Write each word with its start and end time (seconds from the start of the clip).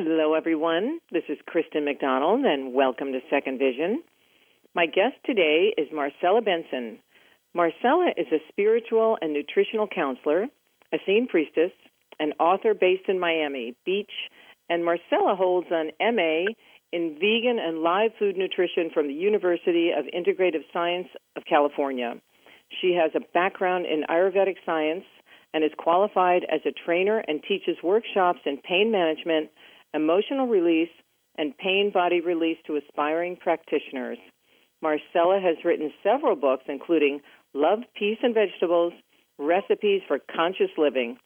Hello, 0.00 0.34
everyone. 0.34 1.00
This 1.10 1.24
is 1.28 1.38
Kristen 1.44 1.84
McDonald, 1.84 2.44
and 2.44 2.72
welcome 2.72 3.10
to 3.10 3.18
Second 3.28 3.58
Vision. 3.58 4.04
My 4.72 4.86
guest 4.86 5.16
today 5.26 5.74
is 5.76 5.88
Marcela 5.92 6.40
Benson. 6.40 7.00
Marcela 7.52 8.12
is 8.16 8.28
a 8.30 8.38
spiritual 8.48 9.18
and 9.20 9.32
nutritional 9.32 9.88
counselor, 9.88 10.46
a 10.92 10.98
scene 11.04 11.26
priestess, 11.28 11.72
an 12.20 12.32
author 12.38 12.74
based 12.74 13.08
in 13.08 13.18
Miami 13.18 13.74
Beach, 13.84 14.12
and 14.70 14.84
Marcela 14.84 15.34
holds 15.34 15.66
an 15.72 15.90
MA 15.98 16.52
in 16.92 17.14
vegan 17.14 17.58
and 17.58 17.82
live 17.82 18.12
food 18.20 18.36
nutrition 18.36 18.90
from 18.94 19.08
the 19.08 19.14
University 19.14 19.90
of 19.90 20.04
Integrative 20.14 20.62
Science 20.72 21.08
of 21.34 21.42
California. 21.44 22.14
She 22.80 22.94
has 22.94 23.10
a 23.16 23.26
background 23.34 23.86
in 23.86 24.04
Ayurvedic 24.08 24.58
science 24.64 25.06
and 25.52 25.64
is 25.64 25.72
qualified 25.76 26.42
as 26.44 26.60
a 26.64 26.72
trainer 26.84 27.18
and 27.26 27.42
teaches 27.42 27.82
workshops 27.82 28.40
in 28.46 28.58
pain 28.58 28.92
management, 28.92 29.50
emotional 29.94 30.46
release, 30.46 30.90
and 31.36 31.56
pain 31.56 31.90
body 31.92 32.20
release 32.20 32.58
to 32.66 32.76
aspiring 32.76 33.36
practitioners. 33.36 34.18
Marcela 34.82 35.40
has 35.40 35.64
written 35.64 35.92
several 36.02 36.36
books, 36.36 36.64
including 36.68 37.20
Love, 37.54 37.80
Peace, 37.96 38.18
and 38.22 38.34
Vegetables 38.34 38.92
Recipes 39.38 40.02
for 40.06 40.18
Conscious 40.34 40.70
Living. 40.76 41.16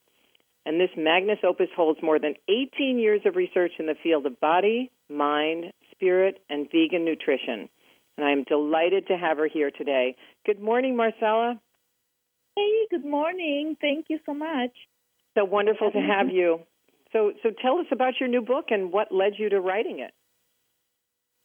And 0.64 0.80
this 0.80 0.90
Magnus 0.96 1.38
Opus 1.42 1.68
holds 1.74 2.00
more 2.02 2.18
than 2.18 2.34
18 2.48 2.98
years 2.98 3.22
of 3.24 3.36
research 3.36 3.72
in 3.78 3.86
the 3.86 3.96
field 4.02 4.26
of 4.26 4.38
body, 4.38 4.90
mind, 5.10 5.72
spirit, 5.90 6.40
and 6.48 6.68
vegan 6.70 7.04
nutrition. 7.04 7.68
And 8.16 8.26
I 8.26 8.32
am 8.32 8.44
delighted 8.44 9.08
to 9.08 9.16
have 9.16 9.38
her 9.38 9.48
here 9.52 9.70
today. 9.70 10.16
Good 10.46 10.60
morning, 10.60 10.96
Marcela. 10.96 11.60
Hey, 12.54 12.86
good 12.90 13.04
morning. 13.04 13.76
Thank 13.80 14.06
you 14.08 14.18
so 14.26 14.34
much. 14.34 14.70
So 15.36 15.44
wonderful 15.44 15.90
to 15.90 15.98
have 15.98 16.28
you. 16.30 16.60
So, 17.12 17.32
so 17.42 17.50
tell 17.50 17.78
us 17.78 17.86
about 17.90 18.14
your 18.20 18.28
new 18.28 18.42
book 18.42 18.66
and 18.70 18.92
what 18.92 19.12
led 19.12 19.34
you 19.38 19.48
to 19.50 19.60
writing 19.60 20.00
it. 20.00 20.12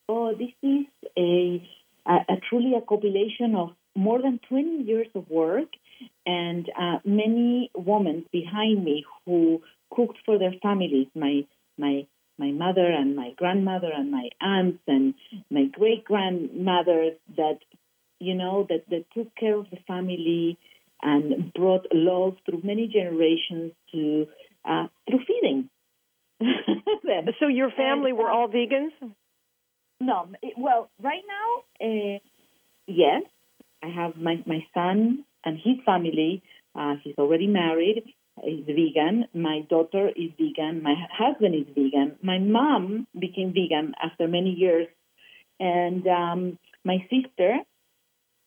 Oh, 0.09 0.33
this 0.33 0.53
is 0.63 0.85
a, 1.17 1.61
a, 2.07 2.13
a 2.13 2.35
truly 2.49 2.73
a 2.75 2.81
compilation 2.81 3.55
of 3.55 3.69
more 3.95 4.21
than 4.21 4.39
20 4.47 4.83
years 4.83 5.07
of 5.15 5.29
work 5.29 5.69
and 6.25 6.69
uh, 6.79 6.99
many 7.03 7.69
women 7.75 8.25
behind 8.31 8.83
me 8.83 9.05
who 9.25 9.61
cooked 9.93 10.19
for 10.25 10.37
their 10.39 10.53
families. 10.61 11.07
My 11.15 11.45
my 11.77 12.05
my 12.37 12.51
mother 12.51 12.85
and 12.85 13.15
my 13.15 13.31
grandmother 13.35 13.89
and 13.93 14.11
my 14.11 14.29
aunts 14.39 14.79
and 14.87 15.15
my 15.49 15.65
great 15.65 16.05
grandmothers 16.05 17.13
that 17.35 17.59
you 18.19 18.35
know 18.35 18.65
that, 18.69 18.83
that 18.89 19.05
took 19.15 19.35
care 19.35 19.57
of 19.57 19.69
the 19.71 19.77
family 19.87 20.57
and 21.01 21.51
brought 21.53 21.85
love 21.91 22.35
through 22.45 22.61
many 22.63 22.87
generations 22.87 23.71
to 23.91 24.27
uh, 24.67 24.87
through 25.09 25.19
feeding. 25.27 25.69
so 27.39 27.47
your 27.47 27.71
family 27.71 28.11
and, 28.11 28.19
were 28.19 28.29
all 28.29 28.47
vegans? 28.47 28.91
No, 29.99 30.27
well, 30.57 30.89
right 31.01 31.23
now, 31.27 31.87
uh, 31.87 32.19
yes. 32.85 33.23
I 33.83 33.87
have 33.87 34.15
my 34.17 34.43
my 34.45 34.65
son 34.73 35.23
and 35.45 35.57
his 35.57 35.77
family. 35.85 36.41
Uh, 36.75 36.95
he's 37.03 37.15
already 37.17 37.47
married. 37.47 38.03
He's 38.43 38.65
vegan. 38.65 39.25
My 39.33 39.61
daughter 39.69 40.09
is 40.09 40.31
vegan. 40.39 40.83
My 40.83 40.95
husband 41.11 41.55
is 41.55 41.67
vegan. 41.73 42.17
My 42.21 42.37
mom 42.39 43.07
became 43.19 43.53
vegan 43.53 43.93
after 44.01 44.27
many 44.27 44.51
years, 44.51 44.87
and 45.59 46.07
um, 46.07 46.59
my 46.83 46.97
sister 47.09 47.59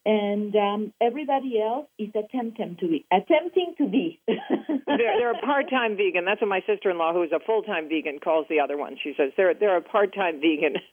and 0.04 0.54
um, 0.56 0.92
everybody 1.00 1.60
else 1.60 1.86
is 1.98 2.10
attempting 2.14 2.76
to 2.80 2.88
be 2.88 3.06
attempting 3.12 3.74
to 3.78 3.88
be. 3.88 4.20
they're, 4.28 5.18
they're 5.18 5.32
a 5.32 5.40
part-time 5.40 5.96
vegan. 5.96 6.24
That's 6.24 6.40
what 6.40 6.48
my 6.48 6.62
sister-in-law, 6.66 7.12
who 7.12 7.22
is 7.22 7.32
a 7.32 7.40
full-time 7.44 7.88
vegan, 7.88 8.18
calls 8.18 8.46
the 8.48 8.60
other 8.60 8.76
one. 8.76 8.96
She 9.02 9.14
says 9.16 9.32
they're 9.36 9.54
they're 9.54 9.76
a 9.76 9.82
part-time 9.82 10.40
vegan. 10.40 10.76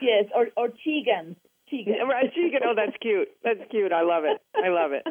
yes, 0.00 0.24
or 0.34 0.48
or 0.56 0.68
chegans. 0.68 1.36
Chigan. 1.72 2.06
Right, 2.08 2.32
chigan. 2.32 2.60
Oh, 2.64 2.74
that's 2.76 2.96
cute. 3.00 3.28
That's 3.42 3.58
cute. 3.70 3.92
I 3.92 4.02
love 4.02 4.22
it. 4.24 4.40
I 4.54 4.68
love 4.68 4.92
it. 4.92 5.04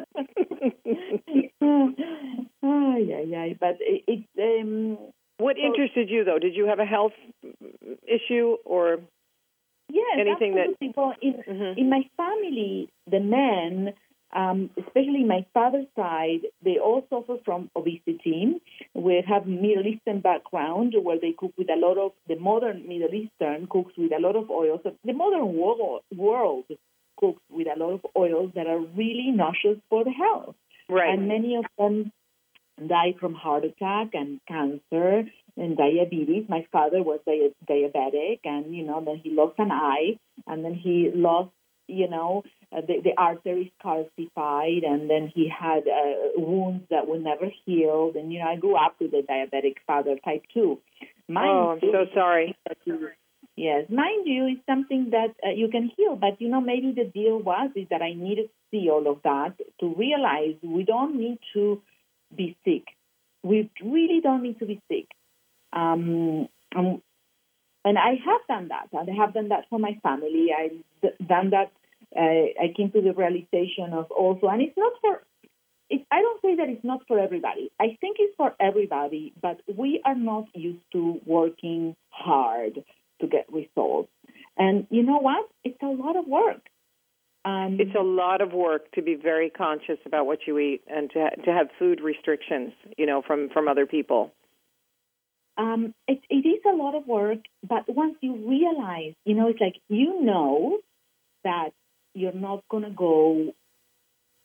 oh, 2.62 2.96
yeah, 2.96 3.20
yeah. 3.20 3.52
But 3.60 3.76
it, 3.80 4.04
it 4.08 4.62
um, 4.62 4.96
what 5.38 5.56
so, 5.56 5.62
interested 5.66 6.08
you 6.08 6.24
though? 6.24 6.38
Did 6.38 6.54
you 6.54 6.66
have 6.66 6.78
a 6.78 6.84
health 6.84 7.12
issue 8.06 8.56
or? 8.64 8.98
Yes, 9.88 10.18
anything 10.18 10.58
absolutely. 10.58 10.88
that. 10.88 10.96
Well, 10.96 11.14
in 11.22 11.32
mm-hmm. 11.34 11.78
in 11.78 11.90
my 11.90 12.02
family, 12.16 12.88
the 13.10 13.20
men, 13.20 13.94
um, 14.34 14.70
especially 14.76 15.24
my 15.24 15.46
father's 15.54 15.86
side, 15.94 16.42
they 16.62 16.78
all 16.78 17.06
suffer 17.08 17.36
from 17.44 17.70
obesity. 17.76 18.60
We 18.94 19.22
have 19.26 19.46
Middle 19.46 19.86
Eastern 19.86 20.20
background 20.20 20.94
where 21.00 21.18
they 21.20 21.32
cook 21.36 21.52
with 21.56 21.70
a 21.70 21.78
lot 21.78 21.98
of 21.98 22.12
the 22.28 22.36
modern 22.36 22.86
Middle 22.88 23.14
Eastern 23.14 23.66
cooks 23.68 23.92
with 23.96 24.12
a 24.12 24.20
lot 24.20 24.36
of 24.36 24.50
oils. 24.50 24.80
So 24.82 24.92
the 25.04 25.12
modern 25.12 25.54
world, 25.54 26.02
world 26.14 26.64
cooks 27.16 27.42
with 27.50 27.66
a 27.66 27.78
lot 27.78 27.94
of 27.94 28.00
oils 28.16 28.52
that 28.54 28.66
are 28.66 28.80
really 28.80 29.32
nauseous 29.34 29.78
for 29.88 30.04
the 30.04 30.10
health. 30.10 30.56
Right. 30.88 31.14
And 31.14 31.28
many 31.28 31.56
of 31.56 31.64
them 31.78 32.12
die 32.86 33.14
from 33.18 33.34
heart 33.34 33.64
attack 33.64 34.08
and 34.12 34.40
cancer 34.46 35.24
and 35.56 35.76
diabetes. 35.76 36.44
My 36.48 36.66
father 36.70 37.02
was 37.02 37.20
di- 37.26 37.54
diabetic, 37.68 38.40
and 38.44 38.74
you 38.74 38.84
know, 38.84 39.02
then 39.04 39.20
he 39.22 39.30
lost 39.30 39.58
an 39.58 39.70
eye, 39.70 40.18
and 40.46 40.64
then 40.64 40.74
he 40.74 41.10
lost, 41.14 41.50
you 41.88 42.08
know, 42.08 42.42
uh, 42.76 42.80
the, 42.80 43.00
the 43.02 43.12
arteries 43.16 43.70
calcified, 43.84 44.86
and 44.86 45.08
then 45.08 45.32
he 45.34 45.48
had 45.48 45.84
uh, 45.88 46.32
wounds 46.36 46.84
that 46.90 47.06
were 47.06 47.18
never 47.18 47.46
healed. 47.64 48.16
And 48.16 48.32
you 48.32 48.40
know, 48.40 48.46
I 48.46 48.56
grew 48.56 48.76
up 48.76 48.96
with 49.00 49.12
a 49.14 49.22
diabetic 49.22 49.76
father, 49.86 50.16
type 50.24 50.42
two. 50.52 50.78
Mine 51.28 51.48
oh, 51.48 51.70
I'm 51.72 51.80
so 51.80 52.06
sorry. 52.14 52.56
Yes, 53.56 53.86
mind 53.88 54.26
you, 54.26 54.48
it's 54.48 54.66
something 54.66 55.10
that 55.12 55.34
uh, 55.42 55.50
you 55.50 55.68
can 55.68 55.90
heal, 55.96 56.14
but 56.14 56.40
you 56.42 56.48
know, 56.48 56.60
maybe 56.60 56.92
the 56.94 57.04
deal 57.04 57.38
was 57.38 57.70
is 57.74 57.86
that 57.88 58.02
I 58.02 58.12
needed 58.12 58.48
to 58.48 58.52
see 58.70 58.90
all 58.90 59.10
of 59.10 59.22
that 59.24 59.54
to 59.80 59.94
realize 59.94 60.56
we 60.62 60.84
don't 60.84 61.18
need 61.18 61.38
to 61.54 61.80
be 62.36 62.54
sick. 62.66 62.84
We 63.42 63.70
really 63.82 64.20
don't 64.22 64.42
need 64.42 64.58
to 64.58 64.66
be 64.66 64.82
sick. 64.88 65.06
Um, 65.72 66.48
um, 66.74 67.02
and 67.84 67.98
I 67.98 68.14
have 68.24 68.40
done 68.48 68.68
that. 68.68 68.88
And 68.92 69.08
I 69.08 69.24
have 69.24 69.34
done 69.34 69.48
that 69.48 69.66
for 69.70 69.78
my 69.78 69.98
family. 70.02 70.48
I've 70.52 71.26
done 71.26 71.50
that. 71.50 71.70
Uh, 72.14 72.62
I 72.62 72.72
came 72.76 72.90
to 72.92 73.00
the 73.00 73.12
realization 73.12 73.92
of 73.92 74.10
also, 74.10 74.48
and 74.48 74.62
it's 74.62 74.76
not 74.76 74.92
for. 75.00 75.22
It, 75.88 76.04
I 76.10 76.20
don't 76.20 76.42
say 76.42 76.56
that 76.56 76.68
it's 76.68 76.84
not 76.84 77.02
for 77.06 77.18
everybody. 77.18 77.70
I 77.78 77.96
think 78.00 78.16
it's 78.18 78.34
for 78.36 78.54
everybody, 78.58 79.32
but 79.40 79.60
we 79.72 80.00
are 80.04 80.16
not 80.16 80.46
used 80.52 80.82
to 80.92 81.20
working 81.24 81.94
hard 82.10 82.82
to 83.20 83.26
get 83.28 83.46
results. 83.52 84.10
And 84.56 84.88
you 84.90 85.04
know 85.04 85.18
what? 85.18 85.48
It's 85.62 85.80
a 85.82 85.86
lot 85.86 86.16
of 86.16 86.26
work. 86.26 86.62
Um, 87.44 87.76
it's 87.78 87.94
a 87.94 88.02
lot 88.02 88.40
of 88.40 88.52
work 88.52 88.90
to 88.92 89.02
be 89.02 89.14
very 89.14 89.48
conscious 89.48 89.98
about 90.04 90.26
what 90.26 90.40
you 90.48 90.58
eat 90.58 90.82
and 90.88 91.08
to 91.10 91.30
to 91.44 91.52
have 91.52 91.68
food 91.78 92.00
restrictions, 92.00 92.72
you 92.98 93.06
know, 93.06 93.22
from 93.24 93.48
from 93.50 93.68
other 93.68 93.86
people. 93.86 94.32
Um, 95.58 95.94
it, 96.06 96.20
it 96.28 96.46
is 96.46 96.60
a 96.70 96.76
lot 96.76 96.94
of 96.94 97.06
work, 97.06 97.38
but 97.66 97.84
once 97.88 98.16
you 98.20 98.34
realize, 98.46 99.14
you 99.24 99.34
know, 99.34 99.48
it's 99.48 99.60
like 99.60 99.76
you 99.88 100.22
know 100.22 100.78
that 101.44 101.70
you're 102.14 102.32
not 102.32 102.62
going 102.70 102.82
to 102.82 102.90
go 102.90 103.52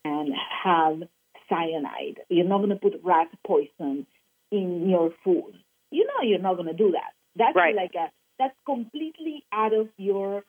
and 0.04 0.32
have 0.64 1.02
cyanide. 1.48 2.20
You're 2.28 2.46
not 2.46 2.58
going 2.58 2.70
to 2.70 2.76
put 2.76 3.00
rat 3.04 3.28
poison 3.46 4.06
in 4.50 4.88
your 4.88 5.10
food. 5.24 5.54
You 5.90 6.06
know, 6.06 6.26
you're 6.26 6.38
not 6.38 6.54
going 6.54 6.68
to 6.68 6.74
do 6.74 6.92
that. 6.92 7.12
That's 7.36 7.56
right. 7.56 7.74
like 7.74 7.94
a 7.94 8.10
that's 8.38 8.54
completely 8.66 9.44
out 9.52 9.72
of 9.74 9.88
your 9.96 10.44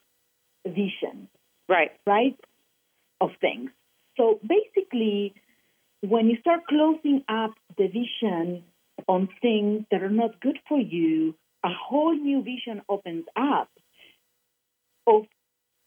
vision. 0.66 1.28
Right. 1.68 1.92
Right? 2.06 2.36
Of 3.20 3.30
things. 3.40 3.70
So 4.16 4.40
basically, 4.46 5.34
when 6.00 6.28
you 6.28 6.36
start 6.40 6.60
closing 6.68 7.24
up 7.28 7.52
the 7.76 7.86
vision 7.86 8.64
on 9.08 9.28
things 9.42 9.84
that 9.90 10.02
are 10.02 10.10
not 10.10 10.40
good 10.40 10.58
for 10.68 10.78
you, 10.78 11.34
a 11.64 11.70
whole 11.72 12.14
new 12.14 12.42
vision 12.42 12.82
opens 12.88 13.24
up 13.36 13.68
of, 15.06 15.24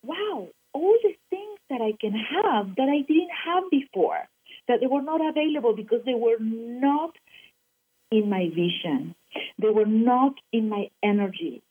wow, 0.04 0.48
all 0.74 0.98
the 1.04 1.15
things 1.30 1.59
that 1.69 1.81
I 1.81 1.94
can 2.00 2.13
have 2.13 2.75
that 2.75 2.89
I 2.89 3.01
didn't 3.07 3.31
have 3.45 3.63
before, 3.71 4.27
that 4.68 4.80
they 4.81 4.88
were 4.88 5.01
not 5.01 5.21
available 5.21 5.75
because 5.75 6.01
they 6.06 6.13
were 6.13 6.39
not 6.39 7.15
in 8.12 8.30
my 8.30 8.50
vision. 8.50 9.15
They 9.62 9.69
were 9.69 9.86
not 9.86 10.33
in 10.51 10.69
my 10.69 10.89
energy. 11.03 11.62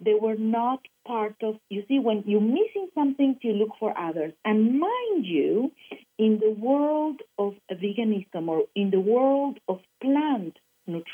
They 0.00 0.14
were 0.14 0.36
not 0.36 0.80
part 1.06 1.36
of, 1.42 1.56
you 1.70 1.84
see, 1.88 1.98
when 1.98 2.24
you're 2.26 2.40
missing 2.40 2.88
something, 2.94 3.36
you 3.40 3.52
look 3.52 3.70
for 3.78 3.96
others. 3.96 4.32
And 4.44 4.80
mind 4.80 5.24
you, 5.24 5.72
in 6.18 6.38
the 6.40 6.50
world 6.50 7.20
of 7.38 7.54
veganism 7.70 8.48
or 8.48 8.64
in 8.74 8.90
the 8.90 9.00
world 9.00 9.58
of 9.68 9.80
plant 10.02 10.58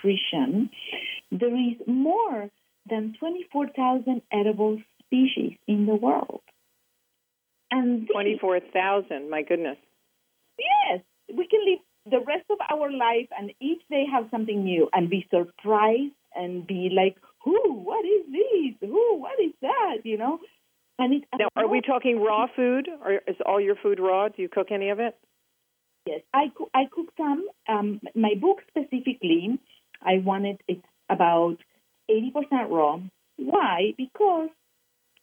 nutrition, 0.03 0.71
there 1.31 1.55
is 1.55 1.77
more 1.87 2.49
than 2.89 3.15
24,000 3.19 4.23
edible 4.33 4.81
species 5.07 5.57
in 5.67 5.87
the 5.87 5.95
world. 5.95 6.43
And 7.71 8.09
24,000, 8.13 9.31
my 9.31 9.43
goodness. 9.43 9.79
Yes, 10.59 11.01
we 11.29 11.47
can 11.49 11.61
live 11.65 11.79
the 12.11 12.19
rest 12.27 12.45
of 12.51 12.59
our 12.71 12.91
life 12.91 13.29
and 13.39 13.53
each 13.61 13.81
day 13.89 14.05
have 14.13 14.27
something 14.31 14.65
new 14.65 14.89
and 14.93 15.09
be 15.09 15.27
surprised 15.31 16.13
and 16.35 16.67
be 16.67 16.91
like, 16.95 17.17
who? 17.45 17.59
What 17.75 18.05
is 18.05 18.27
this? 18.31 18.89
Who? 18.89 19.19
What 19.19 19.39
is 19.43 19.53
that? 19.63 19.99
You 20.05 20.19
know. 20.19 20.39
And 20.99 21.15
it, 21.15 21.25
now, 21.39 21.49
are 21.57 21.69
we 21.69 21.81
talking 21.81 22.23
raw 22.23 22.47
food, 22.55 22.89
or 23.03 23.15
is 23.27 23.37
all 23.47 23.61
your 23.61 23.77
food 23.77 23.99
raw? 23.99 24.29
Do 24.29 24.43
you 24.43 24.49
cook 24.49 24.69
any 24.71 24.91
of 24.91 25.01
it? 25.01 25.17
Yes, 26.07 26.21
I 26.35 26.53
cook. 26.55 26.71
I 26.75 26.83
cook 26.91 27.07
some. 27.17 27.47
Um, 27.69 28.01
my 28.15 28.35
book 28.41 28.59
specifically, 28.69 29.59
I 30.05 30.19
wanted 30.19 30.61
it 30.69 30.83
about 31.09 31.57
eighty 32.09 32.31
percent 32.31 32.71
raw. 32.71 33.01
Why? 33.37 33.95
Because 33.97 34.51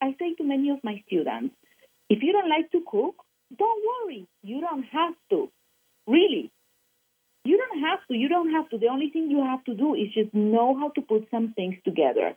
I 0.02 0.16
say 0.20 0.34
to 0.36 0.44
many 0.44 0.70
of 0.70 0.80
my 0.84 1.04
students, 1.08 1.56
if 2.10 2.24
you 2.24 2.32
don't 2.32 2.50
like 2.50 2.72
to 2.72 2.82
cook, 2.86 3.16
don't 3.58 3.84
worry. 3.92 4.28
You 4.44 4.62
don't 4.62 4.84
have 4.84 5.14
to. 5.32 5.50
Really, 6.08 6.52
you 7.44 7.58
don't 7.58 7.82
have 7.82 8.00
to. 8.08 8.16
You 8.16 8.30
don't 8.30 8.52
have 8.52 8.70
to. 8.70 8.78
The 8.78 8.88
only 8.88 9.10
thing 9.10 9.30
you 9.30 9.44
have 9.44 9.64
to 9.66 9.76
do 9.76 9.96
is 9.96 10.14
just 10.14 10.34
know 10.34 10.78
how 10.78 10.90
to 10.90 11.02
put 11.02 11.28
some 11.32 11.54
things 11.54 11.76
together. 11.86 12.36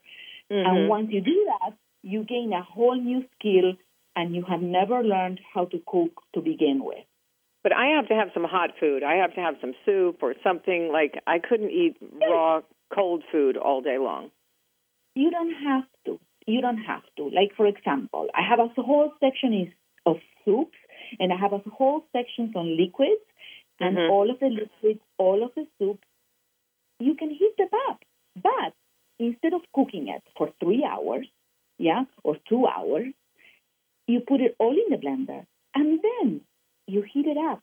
Mm-hmm. 0.51 0.67
And 0.67 0.89
once 0.89 1.09
you 1.11 1.21
do 1.21 1.47
that, 1.59 1.75
you 2.03 2.25
gain 2.25 2.53
a 2.53 2.63
whole 2.63 2.97
new 2.97 3.25
skill 3.39 3.75
and 4.15 4.35
you 4.35 4.45
have 4.49 4.61
never 4.61 5.03
learned 5.03 5.41
how 5.55 5.65
to 5.67 5.81
cook 5.87 6.23
to 6.35 6.41
begin 6.41 6.85
with. 6.85 7.05
But 7.63 7.73
I 7.73 7.87
have 7.97 8.09
to 8.09 8.15
have 8.15 8.29
some 8.35 8.45
hot 8.45 8.71
food. 8.81 9.03
I 9.03 9.15
have 9.17 9.35
to 9.35 9.41
have 9.41 9.55
some 9.61 9.75
soup 9.85 10.23
or 10.23 10.35
something 10.43 10.91
like 10.93 11.15
I 11.27 11.39
couldn't 11.39 11.71
eat 11.71 11.97
raw 12.21 12.61
cold 12.93 13.23
food 13.31 13.57
all 13.57 13.81
day 13.81 13.99
long. 13.99 14.31
You 15.15 15.31
don't 15.31 15.55
have 15.55 15.85
to. 16.07 16.19
You 16.47 16.61
don't 16.61 16.79
have 16.83 17.03
to. 17.17 17.25
Like 17.25 17.53
for 17.57 17.67
example, 17.67 18.29
I 18.35 18.43
have 18.49 18.59
a 18.59 18.69
whole 18.83 19.13
section 19.21 19.55
is 19.55 19.69
of 20.07 20.17
soups 20.45 20.77
and 21.21 21.33
I 21.33 21.37
have 21.37 21.53
a 21.53 21.63
whole 21.71 22.05
section 22.13 22.53
on 22.57 22.77
liquids 22.77 23.23
and 23.79 23.97
Mhm. 23.97 24.11
all 24.11 24.31
of 24.31 24.41
the 24.41 24.49
liquids, 24.49 25.01
all 25.19 25.43
of 25.43 25.55
the 25.55 25.67
soups, 25.79 26.07
you 26.99 27.15
can 27.15 27.31
heat 27.31 27.57
them 27.57 27.69
up. 27.89 28.05
But 28.35 28.75
instead 29.19 29.53
of 29.53 29.63
cooking 29.73 30.09
it 30.09 30.23
for 30.37 30.53
three 30.61 30.85
hours, 30.85 31.29
yeah, 31.79 32.05
or 32.25 32.37
two 32.49 32.67
hours, 32.67 33.13
you 34.09 34.21
put 34.21 34.41
it 34.41 34.57
all 34.59 34.77
in 34.77 34.91
the 34.91 34.97
blender 34.97 35.47
and 35.75 36.01
then 36.03 36.41
you 36.87 37.03
heat 37.03 37.27
it 37.27 37.37
up. 37.37 37.63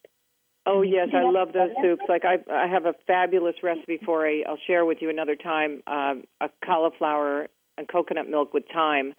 Oh 0.65 0.81
yes, 0.81 1.09
I 1.15 1.23
love 1.23 1.53
those 1.53 1.71
soups. 1.81 2.03
Like 2.07 2.23
I, 2.25 2.37
I 2.51 2.67
have 2.67 2.85
a 2.85 2.93
fabulous 3.07 3.55
recipe 3.63 3.99
for 4.05 4.27
a. 4.27 4.43
I'll 4.43 4.59
share 4.67 4.85
with 4.85 4.99
you 5.01 5.09
another 5.09 5.35
time. 5.35 5.81
Um, 5.87 6.25
a 6.41 6.49
cauliflower 6.63 7.47
and 7.77 7.87
coconut 7.87 8.29
milk 8.29 8.53
with 8.53 8.65
thyme, 8.71 9.13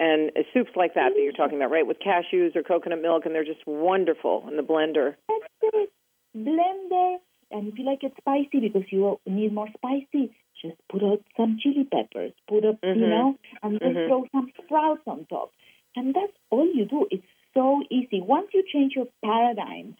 and 0.00 0.30
uh, 0.36 0.42
soups 0.52 0.70
like 0.74 0.94
that 0.94 1.10
that 1.14 1.20
you're 1.22 1.32
talking 1.32 1.58
about, 1.58 1.70
right? 1.70 1.86
With 1.86 1.98
cashews 2.00 2.56
or 2.56 2.62
coconut 2.62 3.02
milk, 3.02 3.26
and 3.26 3.34
they're 3.34 3.44
just 3.44 3.64
wonderful 3.66 4.46
in 4.48 4.56
the 4.56 4.62
blender. 4.62 5.14
That's 5.28 5.74
it. 5.74 5.90
Blender. 6.36 7.16
And 7.52 7.68
if 7.68 7.78
you 7.78 7.84
like 7.84 8.02
it 8.02 8.12
spicy 8.18 8.60
because 8.60 8.84
you 8.90 9.18
need 9.26 9.52
more 9.52 9.68
spicy, 9.76 10.34
just 10.62 10.76
put 10.90 11.02
out 11.02 11.20
some 11.36 11.58
chili 11.60 11.84
peppers. 11.84 12.32
Put 12.48 12.64
up, 12.64 12.78
you 12.82 12.94
Mhm. 12.94 13.08
know, 13.08 13.38
and 13.62 13.78
then 13.80 13.94
Mhm. 13.94 14.06
throw 14.06 14.26
some 14.32 14.52
sprouts 14.64 15.02
on 15.06 15.26
top. 15.26 15.52
And 15.96 16.14
that's 16.14 16.32
all 16.50 16.66
you 16.66 16.84
do. 16.84 17.08
It's 17.10 17.26
so 17.54 17.82
easy. 17.90 18.20
Once 18.20 18.48
you 18.52 18.64
change 18.72 18.92
your 18.94 19.06
paradigm, 19.24 19.96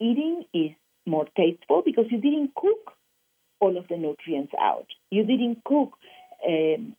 eating 0.00 0.44
is 0.52 0.70
more 1.06 1.26
tasteful 1.36 1.82
because 1.84 2.06
you 2.10 2.20
didn't 2.20 2.54
cook 2.54 2.92
all 3.60 3.76
of 3.76 3.86
the 3.88 3.96
nutrients 3.96 4.52
out. 4.60 4.86
You 5.10 5.24
didn't 5.24 5.62
cook 5.64 5.92
um, 6.46 6.96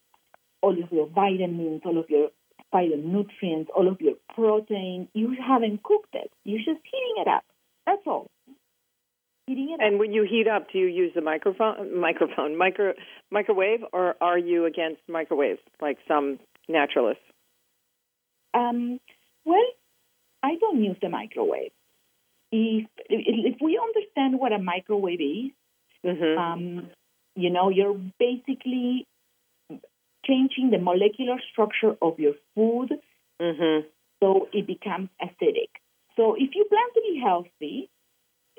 all 0.62 0.72
of 0.81 0.92
your 0.92 1.07
vitamins, 1.07 1.81
all 1.86 1.98
of 2.00 2.10
your 2.10 2.30
phytonutrients, 2.74 3.68
all 3.75 3.88
of 3.88 4.00
your 4.01 4.16
protein. 4.34 5.07
You 5.13 5.36
haven't 5.45 5.84
cooked 5.84 6.13
it. 6.16 6.31
You're 6.44 6.60
just 6.60 6.81
heating 6.84 7.18
it 7.18 7.28
up. 7.28 7.44
That's 7.86 8.01
all. 8.07 8.28
Heating 9.48 9.75
it 9.78 9.84
And 9.84 9.95
up. 9.95 10.00
when 10.00 10.13
you 10.13 10.24
heat 10.24 10.48
up, 10.48 10.72
do 10.72 10.80
you 10.80 10.88
use 10.88 11.12
the 11.13 11.22
microphone, 11.22 12.00
microphone, 12.00 12.57
micro, 12.57 12.94
microwave, 13.30 13.81
or 13.92 14.16
are 14.22 14.38
you 14.38 14.66
against 14.66 15.01
microwaves 15.10 15.60
like 15.81 15.98
some 16.07 16.40
naturalists? 16.69 17.24
Um, 18.54 19.00
well, 19.45 19.60
I 20.44 20.56
don't 20.60 20.84
use 20.84 20.98
the 21.01 21.10
microwave. 21.10 21.72
If 22.51 22.88
if 23.10 23.56
we 23.62 23.80
understand 23.80 24.40
what 24.40 24.54
a 24.54 24.60
microwave 24.60 25.22
is, 25.22 25.51
hmm 26.04 26.38
um, 26.38 26.90
you 27.36 27.50
know, 27.50 27.69
you're 27.69 28.00
basically 28.19 29.07
changing 30.25 30.69
the 30.72 30.78
molecular 30.78 31.38
structure 31.51 31.95
of 32.01 32.19
your 32.19 32.34
food 32.56 32.90
hmm 33.42 33.80
so 34.22 34.48
it 34.54 34.68
becomes 34.68 35.10
acidic. 35.22 35.72
So 36.16 36.36
if 36.36 36.51
you 36.56 36.66
plan 36.69 36.90
to 36.94 37.01
be 37.01 37.22
healthy, 37.22 37.90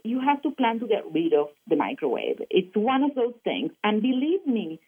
you 0.05 0.21
have 0.21 0.43
to 0.43 0.51
plan 0.51 0.81
to 0.81 0.87
get 0.87 1.05
rid 1.11 1.33
of 1.33 1.49
the 1.67 1.77
microwave. 1.77 2.43
It's 2.51 2.77
one 2.77 3.03
of 3.03 3.15
those 3.15 3.35
things. 3.45 3.71
And 3.83 4.03
believe 4.03 4.47
me, 4.47 4.81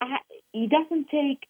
I, 0.00 0.18
it 0.52 0.70
doesn't 0.70 1.08
take, 1.08 1.40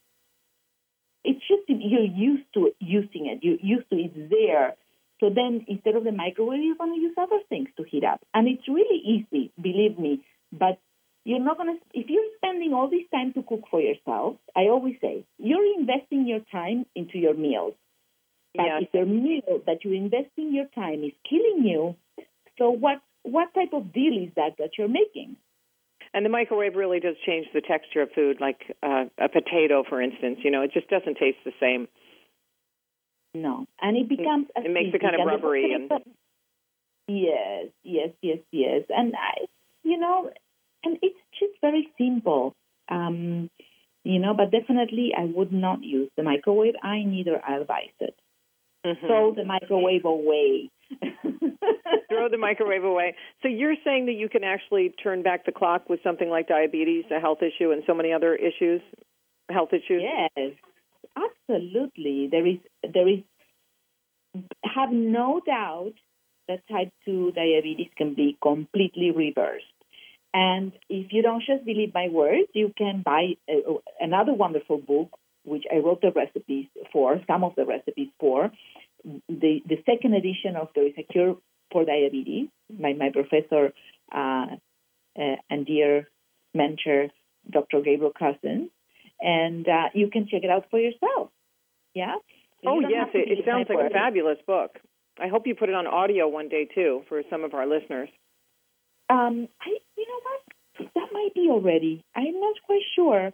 it's 1.25 1.41
just 1.49 1.63
you're 1.69 2.03
used 2.03 2.45
to 2.55 2.73
using 2.81 3.27
it. 3.27 3.41
You're 3.43 3.59
used 3.61 3.89
to 3.91 3.97
it's 3.97 4.31
there. 4.31 4.75
So 5.21 5.31
then 5.31 5.65
instead 5.69 5.97
of 5.97 6.05
the 6.05 6.13
microwave, 6.13 6.61
you're 6.63 6.77
going 6.77 6.95
to 6.95 7.01
use 7.01 7.15
other 7.17 7.41
things 7.49 7.69
to 7.77 7.85
heat 7.85 8.05
up. 8.05 8.21
And 8.35 8.47
it's 8.49 8.69
really 8.69 8.99
easy, 8.99 9.53
believe 9.61 9.99
me. 9.99 10.25
But 10.53 10.79
you're 11.25 11.41
not 11.41 11.57
going 11.57 11.79
to, 11.79 11.99
if 11.99 12.11
you're 12.11 12.25
spending 12.37 12.75
all 12.75 12.91
this 12.91 13.09
time 13.11 13.33
to 13.35 13.43
cook 13.43 13.63
for 13.71 13.81
yourself, 13.81 14.37
I 14.55 14.63
always 14.65 14.97
say, 15.01 15.25
you're 15.39 15.65
investing 15.79 16.27
your 16.27 16.41
time 16.53 16.85
into 16.95 17.19
your 17.19 17.35
meals. 17.35 17.75
But 18.55 18.67
Yes. 18.67 18.83
if 18.83 18.95
your 18.95 19.07
meal 19.07 19.63
that 19.67 19.85
you're 19.85 19.95
investing 19.95 20.55
your 20.55 20.67
time 20.75 21.03
is 21.03 21.13
killing 21.29 21.65
you, 21.67 21.97
so 22.59 22.71
what 22.71 23.01
what 23.23 23.53
type 23.55 23.73
of 23.73 23.93
deal 23.93 24.17
is 24.23 24.31
that 24.37 24.59
that 24.59 24.79
you're 24.79 24.87
making? 24.87 25.37
And 26.15 26.25
the 26.25 26.31
microwave 26.31 26.77
really 26.77 27.01
does 27.01 27.17
change 27.27 27.49
the 27.53 27.61
texture 27.61 28.01
of 28.01 28.09
food, 28.15 28.41
like 28.41 28.61
uh, 28.85 29.07
a 29.19 29.29
potato, 29.29 29.83
for 29.87 30.01
instance. 30.01 30.39
You 30.45 30.53
know, 30.53 30.63
it 30.63 30.73
just 30.73 30.89
doesn't 30.89 31.19
taste 31.19 31.39
the 31.45 31.53
same. 31.61 31.89
No, 33.35 33.67
and 33.83 33.97
it 33.97 34.09
becomes 34.09 34.47
It 34.55 34.71
makes 34.71 34.95
it 34.95 35.01
kind 35.03 35.17
of 35.17 35.27
rubbery 35.27 35.75
and- 35.75 35.91
yes, 37.09 37.67
yes, 37.83 38.11
yes, 38.23 38.39
yes, 38.53 38.83
and 38.89 39.15
I, 39.17 39.47
you 39.83 39.99
know, 39.99 40.31
and 40.85 40.99
it's 41.03 41.19
just 41.41 41.55
very 41.61 41.89
simple. 41.99 42.55
Um, 42.89 43.51
you 44.05 44.21
know, 44.21 44.35
but 44.35 44.53
definitely 44.53 45.13
I 45.19 45.25
would 45.25 45.53
not 45.53 45.83
use 45.83 46.11
the 46.17 46.23
microwave. 46.23 46.75
I 46.81 47.03
neither 47.03 47.43
advise 47.45 47.97
it. 47.99 48.15
Mhm. 48.87 49.07
Throw 49.09 49.35
the 49.35 49.45
microwave 49.45 50.05
away. 50.05 50.71
Throw 52.09 52.29
the 52.31 52.39
microwave 52.39 52.85
away. 52.85 53.15
So 53.43 53.49
you're 53.49 53.77
saying 53.85 54.07
that 54.07 54.13
you 54.13 54.29
can 54.29 54.45
actually 54.45 54.95
turn 55.03 55.23
back 55.23 55.47
the 55.47 55.53
clock 55.53 55.89
with 55.89 56.01
something 56.03 56.29
like 56.29 56.49
diabetes, 56.49 57.05
a 57.15 57.21
health 57.21 57.39
issue, 57.43 57.73
and 57.73 57.83
so 57.87 57.95
many 57.95 58.13
other 58.13 58.35
issues, 58.35 58.81
health 59.51 59.71
issues. 59.73 60.03
Yes, 60.03 60.53
absolutely. 61.17 62.29
There 62.31 62.47
is 62.47 62.59
there 62.83 63.09
is 63.09 63.21
have 64.65 64.91
no 64.91 65.41
doubt 65.45 65.95
that 66.49 66.67
type 66.71 66.93
2 67.07 67.33
diabetes 67.33 67.89
can 67.97 68.15
be 68.15 68.37
completely 68.43 69.11
reversed. 69.11 69.65
And 70.33 70.73
if 70.89 71.13
you 71.13 71.23
don't 71.23 71.45
just 71.47 71.65
believe 71.65 71.95
my 71.95 72.09
words, 72.09 72.49
you 72.55 72.73
can 72.77 73.03
buy 73.05 73.35
uh, 73.49 73.75
another 74.01 74.35
wonderful 74.35 74.79
book, 74.79 75.11
which 75.45 75.63
I 75.73 75.77
wrote 75.77 76.01
the 76.01 76.11
recipes 76.11 76.67
for, 76.93 77.21
some 77.29 77.45
of 77.45 77.55
the 77.55 77.65
recipes 77.65 78.09
for. 78.19 78.51
The, 79.05 79.61
the 79.67 79.83
second 79.87 80.15
edition 80.15 80.57
of 80.57 80.69
There 80.75 80.87
is 80.87 80.95
a 80.99 81.03
Cure 81.03 81.37
for 81.71 81.85
Diabetes 81.85 82.49
by 82.71 82.93
my 82.95 83.11
professor 83.11 83.73
uh, 84.15 84.47
uh, 85.19 85.37
and 85.51 85.67
dear 85.67 86.09
mentor, 86.55 87.09
Dr. 87.51 87.81
Gabriel 87.81 88.13
Cousens. 88.13 88.71
And 89.21 89.69
uh, 89.69 89.89
you 89.95 90.11
can 90.11 90.27
check 90.29 90.43
it 90.43 90.51
out 90.51 90.67
for 90.71 90.79
yourself. 90.79 91.31
Yeah? 91.95 92.17
So 92.63 92.71
Oh 92.71 92.81
you 92.81 92.89
yes, 92.91 93.09
it, 93.15 93.39
it 93.39 93.45
sounds 93.45 93.67
like 93.69 93.91
a 93.91 93.91
fabulous 93.91 94.39
book. 94.47 94.79
I 95.21 95.29
hope 95.29 95.47
you 95.47 95.55
put 95.55 95.69
it 95.69 95.75
on 95.75 95.87
audio 95.87 96.27
one 96.29 96.49
day 96.49 96.67
too 96.75 97.03
for 97.09 97.23
some 97.31 97.45
of 97.45 97.55
our 97.55 97.67
listeners. 97.67 98.09
Um, 99.09 99.49
I, 99.61 99.77
you 99.97 100.07
know 100.09 100.21
what? 100.23 100.91
That 100.95 101.09
might 101.13 101.35
be 101.35 101.49
already. 101.51 102.05
I'm 102.17 102.41
not 102.41 102.57
quite 102.67 102.83
sure. 102.97 103.33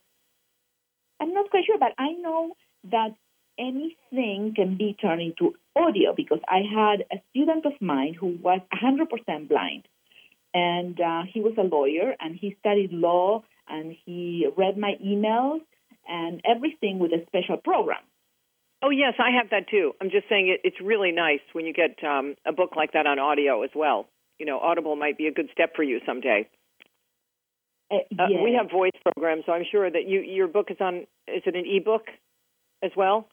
I'm 1.21 1.33
not 1.33 1.51
quite 1.51 1.65
sure, 1.67 1.79
but 1.79 1.93
I 1.99 2.13
know 2.13 2.55
that 2.91 3.15
anything 3.59 4.53
can 4.55 4.77
be 4.77 4.97
turned 5.01 5.23
into 5.23 5.55
audio 5.77 6.15
because 6.17 6.41
I 6.49 6.59
had 6.59 7.05
a 7.13 7.23
student 7.31 7.67
of 7.67 7.73
mine 7.81 8.15
who 8.19 8.39
was 8.43 8.61
100% 8.73 9.49
blind, 9.49 9.87
and 10.53 11.01
uh, 11.01 11.23
he 11.33 11.41
was 11.41 11.55
a 11.59 11.63
lawyer 11.63 12.15
and 12.21 12.37
he 12.37 12.57
studied 12.61 12.93
law 12.93 13.43
and 13.69 13.95
he 14.05 14.47
read 14.57 14.77
my 14.77 14.95
emails 15.05 15.61
and 16.09 16.41
everything 16.45 16.99
with 16.99 17.13
a 17.13 17.25
special 17.27 17.57
program. 17.57 18.03
Oh 18.83 18.91
yes, 18.91 19.15
I 19.19 19.37
have 19.37 19.51
that 19.51 19.69
too. 19.69 19.93
I'm 20.01 20.11
just 20.11 20.29
saying 20.29 20.49
it, 20.49 20.61
it's 20.65 20.81
really 20.83 21.13
nice 21.13 21.41
when 21.53 21.67
you 21.67 21.73
get 21.73 22.03
um, 22.03 22.35
a 22.47 22.53
book 22.53 22.71
like 22.77 22.93
that 22.93 23.07
on 23.07 23.19
audio 23.19 23.63
as 23.63 23.71
well. 23.75 24.09
You 24.39 24.47
know, 24.47 24.59
Audible 24.59 24.97
might 24.97 25.19
be 25.19 25.27
a 25.27 25.33
good 25.33 25.51
step 25.53 25.77
for 25.77 25.83
you 25.83 26.01
someday. 26.07 26.49
Uh, 27.91 27.97
Uh, 28.19 28.27
We 28.43 28.55
have 28.55 28.71
voice 28.71 28.97
programs, 29.03 29.45
so 29.45 29.53
I'm 29.53 29.67
sure 29.71 29.91
that 29.91 30.09
you 30.09 30.21
your 30.21 30.49
book 30.49 30.71
is 30.71 30.79
on. 30.81 31.07
Is 31.29 31.43
it 31.45 31.55
an 31.55 31.65
ebook 31.67 32.07
as 32.83 32.91
well? 32.97 33.29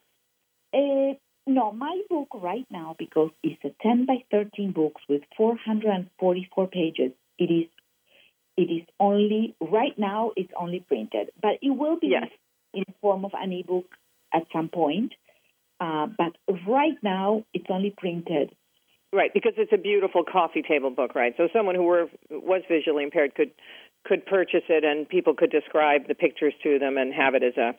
Uh, 0.74 1.14
no, 1.48 1.72
my 1.72 2.02
book 2.10 2.28
right 2.36 2.66
now, 2.70 2.96
because 3.00 3.32
it's 3.44 3.64
a 3.64 3.72
10 3.82 4.06
by 4.06 4.24
13 4.32 4.72
books 4.74 5.02
with 5.10 5.22
444 5.38 6.68
pages, 6.68 7.12
it 7.40 7.46
is 7.46 7.68
it 8.58 8.72
is 8.72 8.88
only 9.00 9.56
right 9.62 9.98
now. 9.98 10.32
It's 10.36 10.52
only 10.60 10.80
printed, 10.80 11.30
but 11.40 11.60
it 11.62 11.70
will 11.70 11.98
be 12.00 12.08
Yes. 12.08 12.30
in 12.74 12.86
form 13.02 13.24
of 13.24 13.32
an 13.36 13.54
ebook 13.54 13.86
at 14.34 14.48
some 14.52 14.68
point. 14.68 15.14
Uh, 15.80 16.08
but 16.08 16.36
right 16.68 16.98
now, 17.04 17.46
it's 17.54 17.68
only 17.70 17.92
printed. 17.96 18.56
Right, 19.14 19.32
because 19.32 19.54
it's 19.58 19.72
a 19.72 19.78
beautiful 19.78 20.24
coffee 20.24 20.64
table 20.64 20.90
book, 20.90 21.14
right? 21.14 21.34
So 21.38 21.48
someone 21.54 21.76
who 21.76 21.84
were 21.84 22.10
was 22.30 22.64
visually 22.68 23.04
impaired 23.04 23.36
could 23.36 23.52
could 24.04 24.26
purchase 24.26 24.64
it, 24.70 24.84
and 24.84 25.08
people 25.08 25.34
could 25.36 25.52
describe 25.52 26.08
the 26.08 26.16
pictures 26.16 26.54
to 26.64 26.80
them 26.80 26.98
and 26.98 27.14
have 27.14 27.36
it 27.36 27.44
as 27.44 27.56
a 27.58 27.76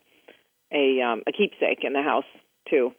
a 0.73 1.01
um, 1.01 1.23
a 1.27 1.31
keepsake 1.31 1.83
in 1.83 1.93
the 1.93 2.01
house 2.01 2.25
too, 2.69 2.93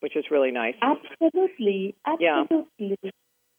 which 0.00 0.16
is 0.16 0.24
really 0.30 0.50
nice. 0.50 0.74
Absolutely, 0.82 1.94
Yeah. 2.20 2.42
absolutely, 2.42 3.12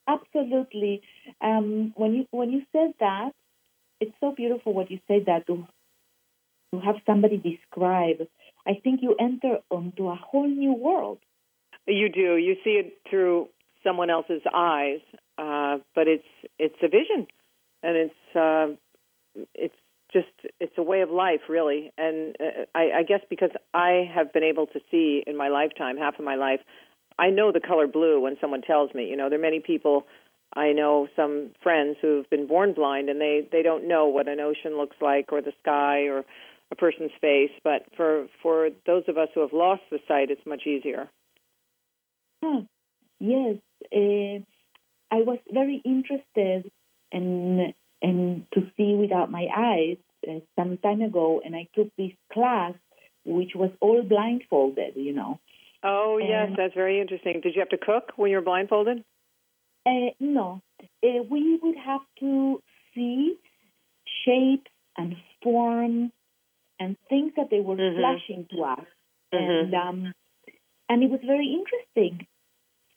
absolutely. 0.08 1.02
Um, 1.42 1.94
when 1.96 2.14
you 2.16 2.26
when 2.32 2.52
you 2.52 2.64
said 2.72 2.94
that, 3.00 3.32
it's 4.00 4.16
so 4.20 4.32
beautiful 4.32 4.74
what 4.74 4.90
you 4.92 5.00
said 5.08 5.26
that 5.26 5.48
to 5.48 5.68
to 6.74 6.80
have 6.80 6.96
somebody 7.06 7.38
describe. 7.38 8.28
I 8.68 8.80
think 8.84 9.02
you 9.02 9.16
enter 9.20 9.60
onto 9.70 10.10
a 10.10 10.16
whole 10.16 10.48
new 10.48 10.74
world. 10.74 11.20
You 11.88 12.10
do. 12.10 12.36
You 12.38 12.56
see 12.64 12.72
it 12.72 12.98
through 13.10 13.50
someone 13.84 14.10
else's 14.10 14.42
eyes, 14.54 15.00
uh, 15.38 15.78
but 15.96 16.08
it's 16.08 16.28
it's 16.58 16.76
a 16.84 16.88
vision, 16.88 17.28
and 17.82 17.98
it's 17.98 18.36
uh, 18.36 18.68
it's 19.56 19.76
just 20.12 20.28
it's 20.60 20.78
a 20.78 20.84
way 20.84 21.02
of 21.02 21.10
life, 21.10 21.42
really. 21.50 21.92
And 21.98 22.36
uh, 22.40 22.66
I, 22.76 23.00
I 23.00 23.04
guess 23.04 23.22
because 23.30 23.52
I 23.74 24.10
have 24.14 24.34
been 24.34 24.44
able 24.44 24.68
to 24.68 24.80
see 24.92 25.24
in 25.26 25.38
my 25.38 25.50
lifetime, 25.50 25.98
half 25.98 26.18
of 26.20 26.26
my 26.26 26.36
life, 26.36 26.62
I 27.18 27.30
know 27.30 27.52
the 27.52 27.60
color 27.60 27.88
blue 27.88 28.20
when 28.22 28.38
someone 28.42 28.62
tells 28.62 28.94
me. 28.94 29.08
You 29.08 29.18
know, 29.18 29.30
there 29.30 29.40
are 29.40 29.42
many 29.42 29.60
people. 29.60 30.06
I 30.56 30.72
know 30.72 31.08
some 31.16 31.52
friends 31.62 31.98
who've 32.02 32.30
been 32.30 32.48
born 32.48 32.74
blind, 32.74 33.10
and 33.10 33.22
they 33.22 33.48
they 33.52 33.62
don't 33.62 33.88
know 33.88 34.08
what 34.08 34.28
an 34.28 34.40
ocean 34.40 34.78
looks 34.78 34.98
like, 35.02 35.32
or 35.32 35.42
the 35.42 35.54
sky, 35.62 36.08
or 36.08 36.26
a 36.72 36.76
person's 36.76 37.12
face. 37.22 37.52
But 37.64 37.84
for 37.96 38.28
for 38.42 38.70
those 38.86 39.04
of 39.08 39.18
us 39.18 39.30
who 39.34 39.42
have 39.42 39.54
lost 39.54 39.82
the 39.92 40.00
sight, 40.08 40.32
it's 40.32 40.46
much 40.46 40.66
easier. 40.66 41.10
Huh. 42.44 42.62
Yes, 43.20 43.58
uh, 43.94 44.40
I 45.12 45.22
was 45.22 45.40
very 45.52 45.82
interested 45.84 46.72
in 47.12 47.74
in 48.02 48.46
to 48.54 48.62
see 48.78 48.96
without 48.96 49.30
my 49.32 49.48
eyes 49.56 49.98
uh, 50.28 50.40
some 50.58 50.78
time 50.78 51.02
ago, 51.02 51.42
and 51.44 51.56
I 51.56 51.68
took 51.76 51.90
this 51.98 52.12
class 52.32 52.74
which 53.26 53.52
was 53.56 53.72
all 53.82 54.02
blindfolded. 54.04 54.94
You 54.96 55.14
know. 55.14 55.40
Oh 55.84 56.18
yes, 56.18 56.48
And- 56.50 56.58
that's 56.58 56.74
very 56.74 57.00
interesting. 57.00 57.42
Did 57.42 57.56
you 57.56 57.62
have 57.62 57.70
to 57.70 57.78
cook 57.78 58.14
when 58.16 58.32
you 58.32 58.38
were 58.38 58.44
blindfolded? 58.44 59.04
Uh, 59.86 60.12
no, 60.20 60.62
uh, 61.04 61.24
we 61.30 61.58
would 61.62 61.78
have 61.78 62.02
to 62.20 62.62
see 62.94 63.36
shapes 64.26 64.70
and 64.98 65.16
forms 65.42 66.12
and 66.80 66.98
things 67.10 67.32
that 67.38 67.50
they 67.50 67.62
were 67.62 67.76
Mhm. 67.76 67.98
flashing 67.98 68.46
to 68.52 68.64
us, 68.64 68.86
Mhm. 69.34 69.64
and 69.64 69.74
um, 69.76 70.14
and 70.90 71.04
it 71.04 71.10
was 71.10 71.22
very 71.22 71.48
interesting. 71.48 72.28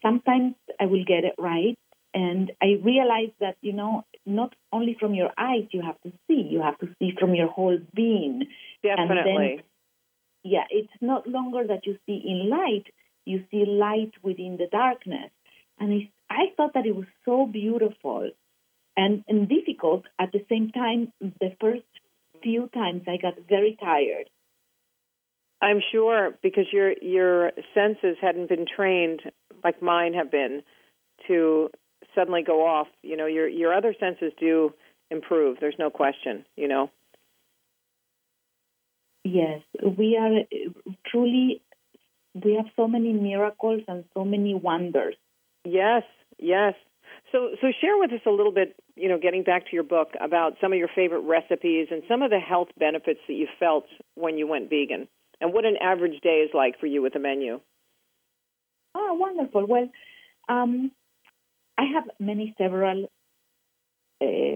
Sometimes 0.01 0.55
I 0.81 0.87
will 0.87 1.05
get 1.05 1.25
it 1.25 1.35
right, 1.39 1.79
and 2.15 2.53
I 2.61 2.79
realized 2.83 3.33
that 3.41 3.57
you 3.61 3.73
know 3.73 4.05
not 4.27 4.55
only 4.73 4.97
from 4.99 5.15
your 5.15 5.31
eyes 5.37 5.67
you 5.71 5.83
have 5.83 6.01
to 6.03 6.13
see, 6.27 6.47
you 6.51 6.63
have 6.63 6.79
to 6.79 6.89
see 6.99 7.13
from 7.19 7.35
your 7.35 7.49
whole 7.49 7.79
being. 7.95 8.45
Definitely. 8.83 9.63
Yeah, 10.45 10.65
it's 10.71 10.93
not 11.01 11.27
longer 11.27 11.65
that 11.67 11.87
you 11.87 11.99
see 12.07 12.23
in 12.25 12.51
light; 12.51 12.87
you 13.25 13.45
see 13.51 13.65
light 13.67 14.13
within 14.23 14.57
the 14.59 14.67
darkness, 14.71 15.31
and 15.79 15.93
I, 15.93 16.35
I 16.35 16.45
thought 16.57 16.75
that 16.75 16.87
it 16.87 16.97
was 16.97 17.07
so 17.25 17.47
beautiful 17.47 18.31
and, 18.97 19.25
and 19.29 19.49
difficult 19.49 20.05
at 20.19 20.33
the 20.33 20.45
same 20.49 20.71
time. 20.71 21.13
The 21.21 21.57
first 21.61 21.85
few 22.43 22.69
times 22.75 23.03
I 23.07 23.17
got 23.17 23.35
very 23.49 23.77
tired. 23.81 24.29
I'm 25.61 25.81
sure 25.93 26.37
because 26.43 26.67
your 26.73 26.93
your 27.01 27.53
senses 27.73 28.17
hadn't 28.21 28.49
been 28.49 28.67
trained 28.67 29.23
like 29.63 29.81
mine 29.81 30.15
have 30.15 30.31
been 30.31 30.63
to 31.29 31.71
suddenly 32.15 32.43
go 32.43 32.67
off. 32.67 32.89
You 33.03 33.17
know, 33.17 33.27
your 33.27 33.49
your 33.49 33.75
other 33.75 33.95
senses 33.99 34.33
do 34.39 34.75
improve. 35.11 35.59
There's 35.61 35.79
no 35.79 35.91
question. 35.91 36.45
You 36.57 36.69
know. 36.69 36.91
Yes, 39.25 39.61
we 39.81 40.17
are 40.21 40.43
truly, 41.07 41.63
we 42.35 42.57
have 42.57 42.67
so 42.75 42.89
many 42.89 43.13
miracles 43.13 43.83
and 43.87 44.05
so 44.15 44.25
many 44.25 44.53
wonders. 44.53 45.15
Yes, 45.65 46.03
yes. 46.39 46.75
So, 47.31 47.51
so 47.61 47.69
share 47.81 47.97
with 47.99 48.13
us 48.13 48.21
a 48.27 48.31
little 48.31 48.51
bit, 48.51 48.75
you 48.97 49.09
know, 49.09 49.19
getting 49.19 49.45
back 49.45 49.67
to 49.67 49.75
your 49.75 49.85
book 49.85 50.09
about 50.21 50.55
some 50.61 50.73
of 50.73 50.79
your 50.81 50.91
favorite 50.93 51.21
recipes 51.21 51.87
and 51.93 52.03
some 52.09 52.23
of 52.23 52.31
the 52.31 52.41
health 52.41 52.71
benefits 52.77 53.21
that 53.29 53.35
you 53.35 53.47
felt 53.61 53.87
when 54.17 54.39
you 54.39 54.49
went 54.49 54.69
vegan, 54.69 55.07
and 55.41 55.53
what 55.53 55.65
an 55.65 55.77
average 55.81 56.21
day 56.21 56.45
is 56.45 56.51
like 56.53 56.81
for 56.81 56.87
you 56.87 57.01
with 57.01 57.15
a 57.15 57.21
menu. 57.21 57.61
Oh, 58.97 59.15
wonderful. 59.15 59.67
Well, 59.67 59.89
um, 60.49 60.91
I 61.83 61.87
have 61.95 62.05
many 62.21 62.55
several 62.59 63.11
uh, 64.21 64.55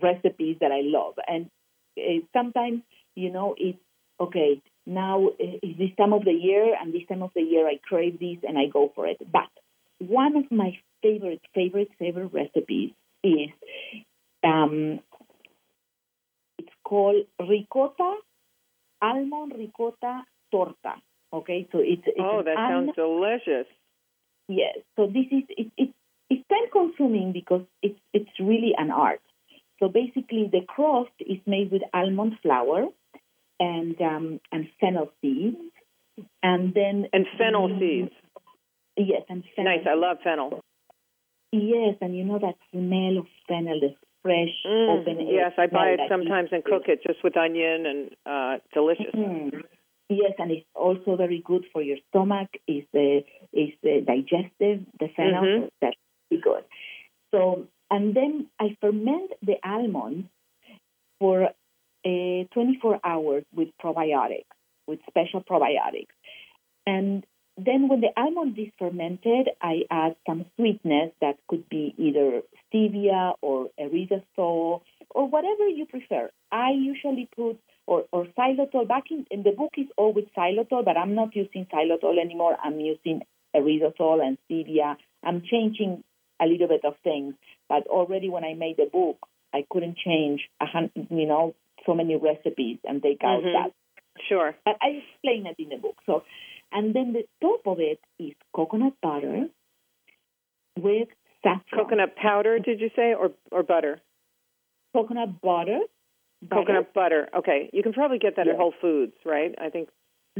recipes 0.00 0.56
that 0.60 0.70
I 0.70 0.82
love, 0.84 1.14
and 1.26 1.50
uh, 1.98 2.20
sometimes, 2.32 2.82
you 3.16 3.30
know, 3.32 3.56
it's 3.58 3.78
okay. 4.20 4.62
Now 4.86 5.28
uh, 5.28 5.58
is 5.62 5.76
this 5.78 5.90
time 5.98 6.12
of 6.12 6.24
the 6.24 6.32
year, 6.32 6.76
and 6.80 6.94
this 6.94 7.02
time 7.08 7.22
of 7.22 7.32
the 7.34 7.42
year 7.42 7.66
I 7.66 7.80
crave 7.82 8.20
this, 8.20 8.38
and 8.46 8.56
I 8.56 8.66
go 8.72 8.92
for 8.94 9.08
it. 9.08 9.18
But 9.32 9.50
one 9.98 10.36
of 10.36 10.44
my 10.52 10.78
favorite, 11.02 11.42
favorite, 11.54 11.90
favorite 11.98 12.32
recipes 12.32 12.92
is 13.24 13.50
um, 14.44 15.00
it's 16.58 16.76
called 16.84 17.26
ricotta 17.40 18.14
almond 19.02 19.54
ricotta 19.58 20.22
torta. 20.52 20.94
Okay, 21.32 21.68
so 21.72 21.78
it's, 21.78 22.02
it's 22.06 22.18
Oh, 22.18 22.42
that 22.44 22.56
sounds 22.56 22.92
delicious. 22.94 23.66
Yes. 24.48 24.78
So 24.96 25.06
this 25.06 25.26
is 25.30 25.44
it, 25.48 25.72
it, 25.76 25.90
it's 26.30 26.46
time 26.48 26.68
consuming 26.72 27.32
because 27.32 27.62
it's 27.82 27.98
it's 28.14 28.30
really 28.38 28.72
an 28.78 28.90
art. 28.90 29.20
So 29.80 29.88
basically, 29.88 30.48
the 30.50 30.60
crust 30.66 31.12
is 31.20 31.38
made 31.46 31.70
with 31.72 31.82
almond 31.92 32.34
flour 32.42 32.86
and 33.58 34.00
um, 34.00 34.40
and 34.52 34.68
fennel 34.80 35.10
seeds, 35.20 35.56
and 36.42 36.72
then 36.74 37.08
And 37.12 37.26
fennel 37.38 37.68
seeds. 37.78 38.12
Yes, 38.96 39.22
and 39.28 39.42
fennel. 39.56 39.76
Nice. 39.76 39.86
I 39.88 39.94
love 39.94 40.18
fennel. 40.22 40.60
Yes, 41.52 41.96
and 42.00 42.16
you 42.16 42.24
know 42.24 42.38
that 42.38 42.54
smell 42.70 43.18
of 43.18 43.26
fennel, 43.48 43.80
the 43.80 43.94
fresh 44.22 44.54
Mm, 44.66 45.00
open. 45.00 45.18
air 45.18 45.32
yes, 45.32 45.52
I 45.58 45.66
buy 45.66 45.88
it 45.90 46.00
sometimes 46.08 46.50
and 46.52 46.62
cook 46.64 46.84
it 46.86 47.00
just 47.06 47.24
with 47.24 47.36
onion 47.36 47.86
and 47.86 48.10
uh 48.26 48.58
delicious. 48.72 49.14
Mm. 49.14 49.62
Yes, 50.10 50.32
and 50.38 50.50
it's 50.50 50.66
also 50.74 51.16
very 51.16 51.40
good 51.44 51.64
for 51.72 51.82
your 51.82 51.96
stomach. 52.10 52.50
Is 52.68 52.84
the 52.92 53.22
is 53.52 53.70
the 53.82 54.02
digestive, 54.06 54.84
the 54.98 55.08
fennel. 55.16 55.44
Mhm. 55.44 55.70
so 55.80 55.90
Really 56.30 56.42
good. 56.42 56.64
So 57.32 57.66
and 57.90 58.14
then 58.14 58.48
I 58.58 58.76
ferment 58.80 59.32
the 59.42 59.56
almonds 59.64 60.28
for 61.18 61.44
uh, 61.44 62.44
24 62.54 63.00
hours 63.04 63.44
with 63.54 63.68
probiotics, 63.82 64.44
with 64.86 65.00
special 65.08 65.42
probiotics, 65.42 66.14
and 66.86 67.24
then 67.56 67.88
when 67.88 68.00
the 68.00 68.08
almond 68.16 68.58
is 68.58 68.68
fermented, 68.78 69.50
I 69.60 69.82
add 69.90 70.16
some 70.26 70.46
sweetness 70.56 71.12
that 71.20 71.36
could 71.48 71.68
be 71.68 71.94
either 71.98 72.42
stevia 72.72 73.34
or 73.42 73.68
erythritol 73.78 74.80
or 75.10 75.28
whatever 75.28 75.68
you 75.68 75.84
prefer. 75.86 76.30
I 76.50 76.70
usually 76.70 77.28
put 77.36 77.58
or, 77.86 78.04
or 78.12 78.26
xylitol. 78.38 78.88
Back 78.88 79.10
in, 79.10 79.26
in 79.30 79.42
the 79.42 79.50
book 79.50 79.72
is 79.76 79.86
all 79.98 80.12
with 80.12 80.32
xylitol, 80.36 80.84
but 80.84 80.96
I'm 80.96 81.14
not 81.14 81.34
using 81.36 81.66
xylitol 81.66 82.18
anymore. 82.18 82.56
I'm 82.62 82.80
using 82.80 83.22
erythritol 83.54 84.24
and 84.24 84.38
stevia. 84.48 84.96
I'm 85.22 85.42
changing 85.42 86.02
a 86.40 86.46
little 86.46 86.68
bit 86.68 86.84
of 86.84 86.94
things, 87.04 87.34
but 87.68 87.86
already 87.86 88.28
when 88.28 88.44
I 88.44 88.54
made 88.54 88.76
the 88.76 88.86
book, 88.92 89.18
I 89.52 89.64
couldn't 89.70 89.96
change 89.98 90.48
a 90.60 90.66
hun- 90.66 90.90
you 90.94 91.26
know 91.26 91.54
so 91.86 91.94
many 91.94 92.16
recipes 92.16 92.78
and 92.84 93.02
take 93.02 93.22
out 93.24 93.42
Mhm. 93.42 93.52
that. 93.52 93.72
Sure. 94.28 94.54
But 94.64 94.76
I 94.82 94.88
explain 95.02 95.46
it 95.46 95.56
in 95.58 95.70
the 95.70 95.76
book. 95.76 95.96
So, 96.06 96.24
and 96.72 96.94
then 96.94 97.12
the 97.12 97.26
top 97.40 97.66
of 97.66 97.80
it 97.80 98.00
is 98.18 98.34
coconut 98.52 98.94
butter 99.00 99.48
with 100.76 101.08
saffron. 101.42 101.84
Coconut 101.84 102.16
powder, 102.16 102.58
did 102.58 102.80
you 102.80 102.90
say, 102.96 103.14
or 103.14 103.32
or 103.50 103.62
butter? 103.62 104.00
coconut 104.92 105.40
butter. 105.40 105.80
butter. 106.42 106.60
Coconut 106.62 106.94
butter. 106.94 107.28
Okay, 107.34 107.70
you 107.72 107.82
can 107.82 107.92
probably 107.92 108.18
get 108.18 108.36
that 108.36 108.48
at 108.48 108.56
Whole 108.56 108.72
Foods, 108.80 109.14
right? 109.24 109.54
I 109.58 109.68
think 109.70 109.88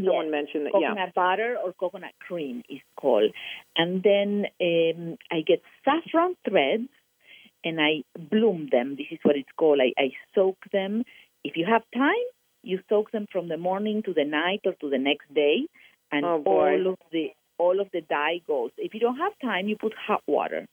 someone 0.05 0.27
Yes. 0.27 0.33
mentioned 0.33 0.67
that. 0.67 0.73
Yeah. 0.81 0.89
Coconut 0.91 1.15
butter 1.15 1.57
or 1.65 1.73
coconut 1.73 2.13
cream 2.21 2.63
is 2.69 2.81
called. 2.97 3.33
And 3.77 4.03
then 4.03 4.47
um, 4.61 5.17
I 5.31 5.41
get 5.47 5.63
saffron 5.85 6.37
threads 6.49 6.89
and 7.65 7.81
I 7.81 8.03
bloom 8.19 8.69
them. 8.71 8.97
This 8.97 9.07
is 9.11 9.19
what 9.23 9.37
it's 9.37 9.49
called. 9.57 9.81
I, 9.81 9.93
I 10.01 10.11
soak 10.35 10.59
them. 10.73 11.05
If 11.45 11.57
you 11.57 11.67
have 11.71 11.83
time, 11.95 12.27
you 12.63 12.81
soak 12.89 13.11
them 13.13 13.27
from 13.33 13.49
the 13.49 13.57
morning 13.57 14.03
to 14.05 14.13
the 14.13 14.25
night 14.25 14.61
or 14.65 14.75
to 14.81 14.91
the 14.91 14.99
next 14.99 15.33
day, 15.35 15.67
and 16.13 16.25
Oh, 16.25 16.43
all 16.45 16.87
of 16.93 16.99
the 17.13 17.29
all 17.59 17.81
of 17.81 17.89
the 17.93 18.01
dye 18.03 18.41
goes. 18.47 18.71
If 18.79 18.95
you 18.95 19.01
don't 19.01 19.19
have 19.19 19.33
time, 19.43 19.69
you 19.69 19.77
put 19.77 19.93
hot 19.95 20.23
water. 20.27 20.67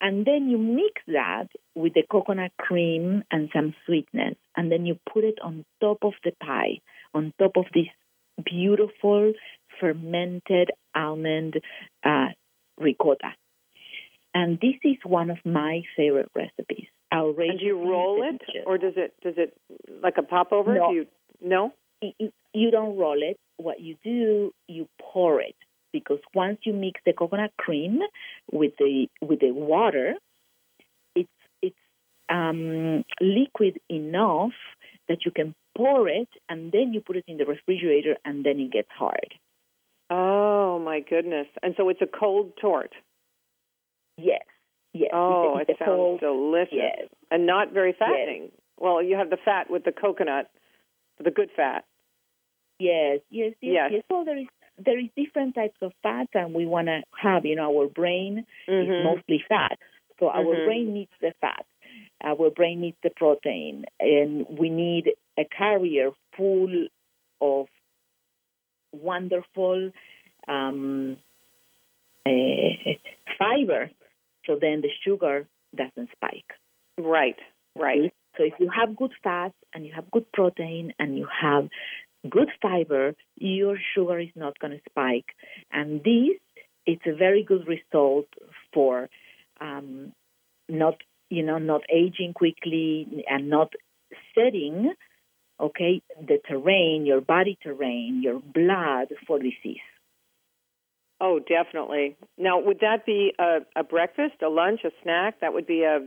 And 0.00 0.24
then 0.26 0.48
you 0.50 0.58
mix 0.58 1.00
that 1.06 1.46
with 1.76 1.94
the 1.94 2.02
coconut 2.10 2.50
cream 2.58 3.22
and 3.30 3.50
some 3.54 3.74
sweetness. 3.86 4.34
And 4.56 4.70
then 4.70 4.84
you 4.84 4.98
put 5.12 5.22
it 5.22 5.38
on 5.42 5.64
top 5.80 5.98
of 6.02 6.14
the 6.24 6.32
pie, 6.42 6.80
on 7.14 7.32
top 7.38 7.52
of 7.56 7.66
this 7.72 7.86
beautiful 8.44 9.32
fermented 9.80 10.70
almond 10.94 11.60
uh, 12.04 12.28
ricotta. 12.78 13.32
And 14.34 14.58
this 14.60 14.76
is 14.84 14.96
one 15.04 15.30
of 15.30 15.38
my 15.44 15.82
favorite 15.96 16.30
recipes. 16.34 16.86
Outrageous 17.12 17.50
and 17.50 17.60
do 17.60 17.66
you 17.66 17.90
roll 17.90 18.22
it, 18.22 18.40
or 18.66 18.78
does 18.78 18.94
it 18.96 19.12
does 19.22 19.34
it 19.36 19.54
like 20.02 20.14
a 20.16 20.22
popover? 20.22 20.74
No. 20.74 20.88
Do 20.88 20.94
you 20.94 21.06
no? 21.42 21.72
You, 22.00 22.32
you 22.54 22.70
don't 22.70 22.96
roll 22.96 23.22
it. 23.22 23.38
What 23.58 23.80
you 23.80 23.96
do, 24.02 24.52
you 24.66 24.88
pour 24.98 25.40
it 25.42 25.54
because 25.92 26.18
once 26.34 26.58
you 26.64 26.72
mix 26.72 27.00
the 27.04 27.12
coconut 27.12 27.52
cream 27.58 28.00
with 28.50 28.72
the 28.78 29.08
with 29.20 29.40
the 29.40 29.52
water, 29.52 30.14
it's 31.14 31.28
it's 31.60 31.76
um, 32.30 33.04
liquid 33.20 33.78
enough 33.90 34.52
that 35.08 35.24
you 35.24 35.30
can 35.30 35.54
pour 35.76 36.08
it 36.08 36.28
and 36.48 36.72
then 36.72 36.92
you 36.92 37.00
put 37.00 37.16
it 37.16 37.24
in 37.26 37.36
the 37.36 37.44
refrigerator 37.44 38.16
and 38.24 38.44
then 38.44 38.58
it 38.60 38.72
gets 38.72 38.88
hard. 38.90 39.34
Oh 40.10 40.78
my 40.78 41.00
goodness! 41.00 41.46
And 41.62 41.74
so 41.76 41.88
it's 41.88 42.02
a 42.02 42.06
cold 42.06 42.52
tort. 42.60 42.92
Yes. 44.18 44.42
Yes. 44.92 45.10
Oh, 45.14 45.56
it's 45.58 45.70
a, 45.70 45.72
it 45.72 45.78
sounds 45.78 45.88
cold, 45.88 46.20
delicious 46.20 46.68
yes. 46.72 47.08
and 47.30 47.46
not 47.46 47.72
very 47.72 47.94
fattening. 47.98 48.42
Yes. 48.42 48.60
Well, 48.78 49.02
you 49.02 49.16
have 49.16 49.30
the 49.30 49.38
fat 49.42 49.70
with 49.70 49.84
the 49.84 49.92
coconut, 49.92 50.50
the 51.22 51.30
good 51.30 51.50
fat. 51.56 51.84
Yes, 52.78 53.20
yes, 53.30 53.54
yes, 53.60 53.72
Yes. 53.72 53.90
yes. 53.92 54.02
So 54.10 54.24
there 54.24 54.36
is 54.38 54.46
there 54.78 54.98
is 54.98 55.06
different 55.16 55.54
types 55.54 55.76
of 55.82 55.92
fat, 56.02 56.28
and 56.34 56.52
we 56.54 56.66
want 56.66 56.88
to 56.88 57.02
have. 57.16 57.44
You 57.46 57.56
know, 57.56 57.78
our 57.78 57.88
brain 57.88 58.44
is 58.66 58.88
Mhm. 58.88 59.04
mostly 59.04 59.44
fat, 59.48 59.78
so 60.18 60.28
our 60.28 60.44
Mhm. 60.56 60.64
brain 60.64 60.92
needs 60.94 61.12
the 61.20 61.32
fat. 61.40 61.64
Our 62.22 62.50
brain 62.50 62.80
needs 62.80 62.96
the 63.02 63.10
protein, 63.10 63.84
and 63.98 64.46
we 64.58 64.70
need 64.70 65.12
a 65.38 65.44
carrier 65.44 66.10
full 66.36 66.86
of 67.40 67.66
wonderful 68.92 69.90
um, 70.46 71.16
uh, 72.26 72.30
fiber, 73.38 73.90
so 74.46 74.58
then 74.60 74.82
the 74.82 74.90
sugar 75.04 75.46
doesn't 75.74 76.10
spike. 76.12 76.52
Right, 76.98 77.36
right. 77.76 78.12
So 78.36 78.44
if 78.44 78.54
you 78.58 78.70
have 78.70 78.96
good 78.96 79.12
fats 79.22 79.54
and 79.74 79.84
you 79.84 79.92
have 79.94 80.10
good 80.10 80.30
protein 80.32 80.92
and 80.98 81.18
you 81.18 81.26
have 81.40 81.68
good 82.28 82.48
fiber, 82.60 83.14
your 83.36 83.76
sugar 83.94 84.18
is 84.18 84.30
not 84.34 84.58
going 84.58 84.72
to 84.72 84.80
spike. 84.88 85.26
And 85.72 86.00
this, 86.02 86.38
it's 86.86 87.02
a 87.06 87.14
very 87.14 87.42
good 87.42 87.66
result 87.66 88.26
for 88.72 89.08
um, 89.60 90.12
not, 90.68 90.96
you 91.32 91.42
know, 91.42 91.58
not 91.58 91.82
aging 91.90 92.34
quickly 92.34 93.24
and 93.28 93.48
not 93.48 93.72
setting, 94.34 94.92
okay, 95.58 96.02
the 96.20 96.38
terrain, 96.46 97.06
your 97.06 97.22
body 97.22 97.56
terrain, 97.62 98.20
your 98.22 98.38
blood 98.40 99.08
for 99.26 99.38
disease. 99.38 99.86
Oh, 101.20 101.38
definitely. 101.38 102.16
Now, 102.36 102.60
would 102.60 102.80
that 102.80 103.06
be 103.06 103.32
a, 103.38 103.58
a 103.76 103.84
breakfast, 103.84 104.42
a 104.44 104.48
lunch, 104.48 104.80
a 104.84 104.90
snack? 105.02 105.40
That 105.40 105.54
would 105.54 105.66
be 105.66 105.82
a 105.84 106.00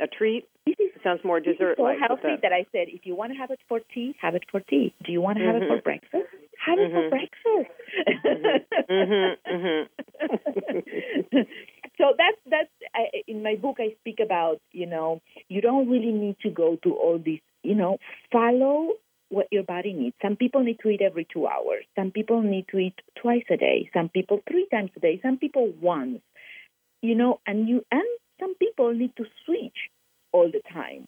a 0.00 0.06
treat. 0.06 0.44
This 0.66 0.74
is 0.80 0.90
It 0.96 1.02
sounds 1.04 1.20
more 1.24 1.40
dessert 1.40 1.76
so 1.76 1.86
healthy 2.00 2.36
that 2.42 2.52
I 2.52 2.66
said, 2.72 2.88
if 2.88 3.06
you 3.06 3.14
want 3.14 3.32
to 3.32 3.38
have 3.38 3.50
it 3.50 3.60
for 3.68 3.80
tea, 3.94 4.14
have 4.20 4.34
it 4.34 4.42
for 4.50 4.60
tea. 4.60 4.94
Do 5.04 5.12
you 5.12 5.20
want 5.20 5.38
to 5.38 5.44
have 5.44 5.56
it 5.56 5.62
for 5.68 5.76
Mhm. 5.76 5.84
breakfast? 5.84 6.26
Have 6.66 6.78
it 6.80 6.92
for 6.92 7.02
Mhm. 7.02 7.10
breakfast. 7.10 7.70
Mhm, 8.90 9.36
mhm. 9.46 9.88
so 11.98 12.04
that's 12.18 12.40
that's 12.46 12.70
I, 12.94 13.22
in 13.26 13.42
my 13.42 13.56
book. 13.56 13.76
I 13.80 13.94
speak 14.00 14.18
about 14.24 14.60
you 14.72 14.86
know 14.86 15.20
you 15.48 15.60
don't 15.60 15.88
really 15.88 16.12
need 16.12 16.36
to 16.42 16.50
go 16.50 16.78
to 16.84 16.94
all 16.94 17.18
these 17.24 17.40
you 17.62 17.74
know 17.74 17.98
follow 18.32 18.94
what 19.30 19.48
your 19.50 19.64
body 19.64 19.92
needs. 19.92 20.14
Some 20.22 20.36
people 20.36 20.62
need 20.62 20.78
to 20.82 20.88
eat 20.90 21.00
every 21.02 21.26
two 21.32 21.46
hours. 21.46 21.84
Some 21.96 22.10
people 22.10 22.42
need 22.42 22.66
to 22.68 22.78
eat 22.78 22.94
twice 23.20 23.44
a 23.50 23.56
day. 23.56 23.90
Some 23.92 24.08
people 24.08 24.40
three 24.48 24.68
times 24.70 24.90
a 24.96 25.00
day. 25.00 25.20
Some 25.22 25.38
people 25.38 25.72
once. 25.80 26.20
You 27.02 27.14
know, 27.14 27.40
and 27.46 27.68
you 27.68 27.84
and 27.90 28.02
some 28.40 28.54
people 28.54 28.94
need 28.94 29.14
to 29.16 29.24
switch 29.44 29.76
all 30.32 30.50
the 30.50 30.62
time. 30.72 31.06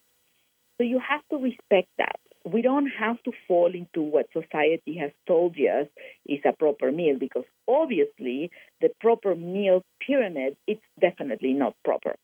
So 0.78 0.84
you 0.84 1.00
have 1.00 1.22
to 1.30 1.36
respect 1.36 1.88
that. 1.98 2.20
We 2.46 2.62
don't 2.62 2.90
have 2.98 3.20
to 3.24 3.32
fall 3.48 3.72
into 3.74 4.00
what 4.00 4.26
society 4.32 4.96
has 5.00 5.10
told 5.26 5.56
us 5.56 5.88
is 6.26 6.38
a 6.44 6.52
proper 6.52 6.92
meal 6.92 7.16
because 7.18 7.44
obviously 7.66 8.50
the 8.80 8.90
proper 9.00 9.34
meal 9.34 9.82
pyramid 10.06 10.56
it's 10.66 10.80
definitely 11.00 11.54
not 11.54 11.74
proper. 11.84 12.14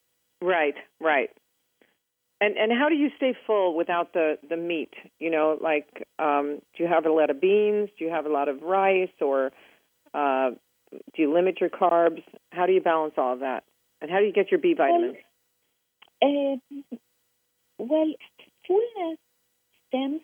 Right, 0.41 0.75
right. 1.01 1.31
And 2.41 2.57
and 2.57 2.73
how 2.73 2.89
do 2.89 2.97
you 2.97 3.11
stay 3.17 3.37
full 3.47 3.77
without 3.77 4.13
the 4.13 4.37
the 4.49 4.57
meat? 4.57 4.93
You 5.21 5.31
know, 5.31 5.59
like 5.61 6.07
um, 6.19 6.61
do 6.77 6.83
you 6.83 6.89
have 6.89 7.07
a 7.07 7.13
lot 7.13 7.31
of 7.31 7.41
beans? 7.41 7.89
Do 7.99 8.05
you 8.05 8.11
have 8.11 8.27
a 8.27 8.29
lot 8.29 8.49
of 8.49 8.63
rice, 8.63 9.17
or 9.21 9.53
uh, 10.13 10.51
do 10.91 11.23
you 11.23 11.33
limit 11.33 11.61
your 11.61 11.71
carbs? 11.71 12.23
How 12.51 12.67
do 12.67 12.73
you 12.73 12.81
balance 12.81 13.15
all 13.17 13.35
of 13.35 13.41
that? 13.41 13.63
And 14.01 14.11
how 14.11 14.19
do 14.19 14.25
you 14.25 14.33
get 14.33 14.51
your 14.51 14.59
B 14.59 14.75
vitamins? 14.75 15.17
Uh, 16.21 16.97
well, 17.79 18.13
fullness 18.67 19.19
stems 19.93 20.23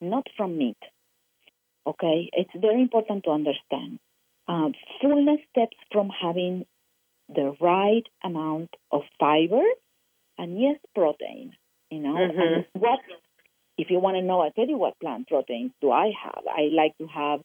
not 0.00 0.26
from 0.36 0.58
meat. 0.58 0.76
Okay, 1.86 2.30
it's 2.32 2.50
very 2.56 2.80
important 2.80 3.24
to 3.24 3.30
understand. 3.30 3.98
Um, 4.48 4.74
fullness 5.00 5.40
stems 5.50 5.70
from 5.92 6.08
having 6.10 6.66
the 7.28 7.54
right 7.60 8.04
amount 8.22 8.70
of 8.90 9.02
fiber 9.18 9.62
and 10.38 10.60
yes, 10.60 10.78
protein. 10.94 11.56
You 11.90 12.00
know, 12.00 12.14
Mhm. 12.16 12.42
and 12.42 12.66
what 12.72 13.00
if 13.78 13.90
you 13.90 13.98
want 13.98 14.16
to 14.16 14.22
know? 14.22 14.40
I 14.40 14.50
tell 14.50 14.66
you 14.66 14.78
what 14.78 14.98
plant 14.98 15.28
proteins 15.28 15.72
do 15.80 15.90
I 15.90 16.10
have. 16.10 16.44
I 16.46 16.62
like 16.72 16.96
to 16.98 17.06
have 17.06 17.42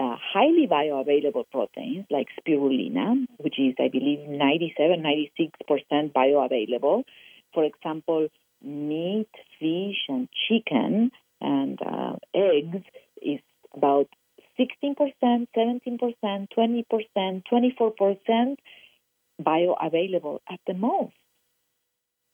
uh, 0.00 0.16
highly 0.16 0.66
bioavailable 0.66 1.44
proteins 1.50 2.06
like 2.10 2.28
spirulina, 2.40 3.26
which 3.38 3.58
is, 3.58 3.74
I 3.80 3.88
believe, 3.88 4.20
97, 4.28 5.02
96% 5.02 6.12
bioavailable. 6.12 7.04
For 7.52 7.64
example, 7.64 8.28
meat, 8.62 9.28
fish, 9.58 9.98
and 10.08 10.28
chicken 10.48 11.10
and 11.40 11.78
uh, 11.82 12.16
eggs 12.34 12.84
is 13.22 13.40
about 13.74 14.08
16%, 14.58 14.96
17%, 15.22 15.46
20%, 16.24 17.42
24% 17.52 18.56
bioavailable 19.40 20.38
at 20.50 20.60
the 20.66 20.74
most. 20.74 21.14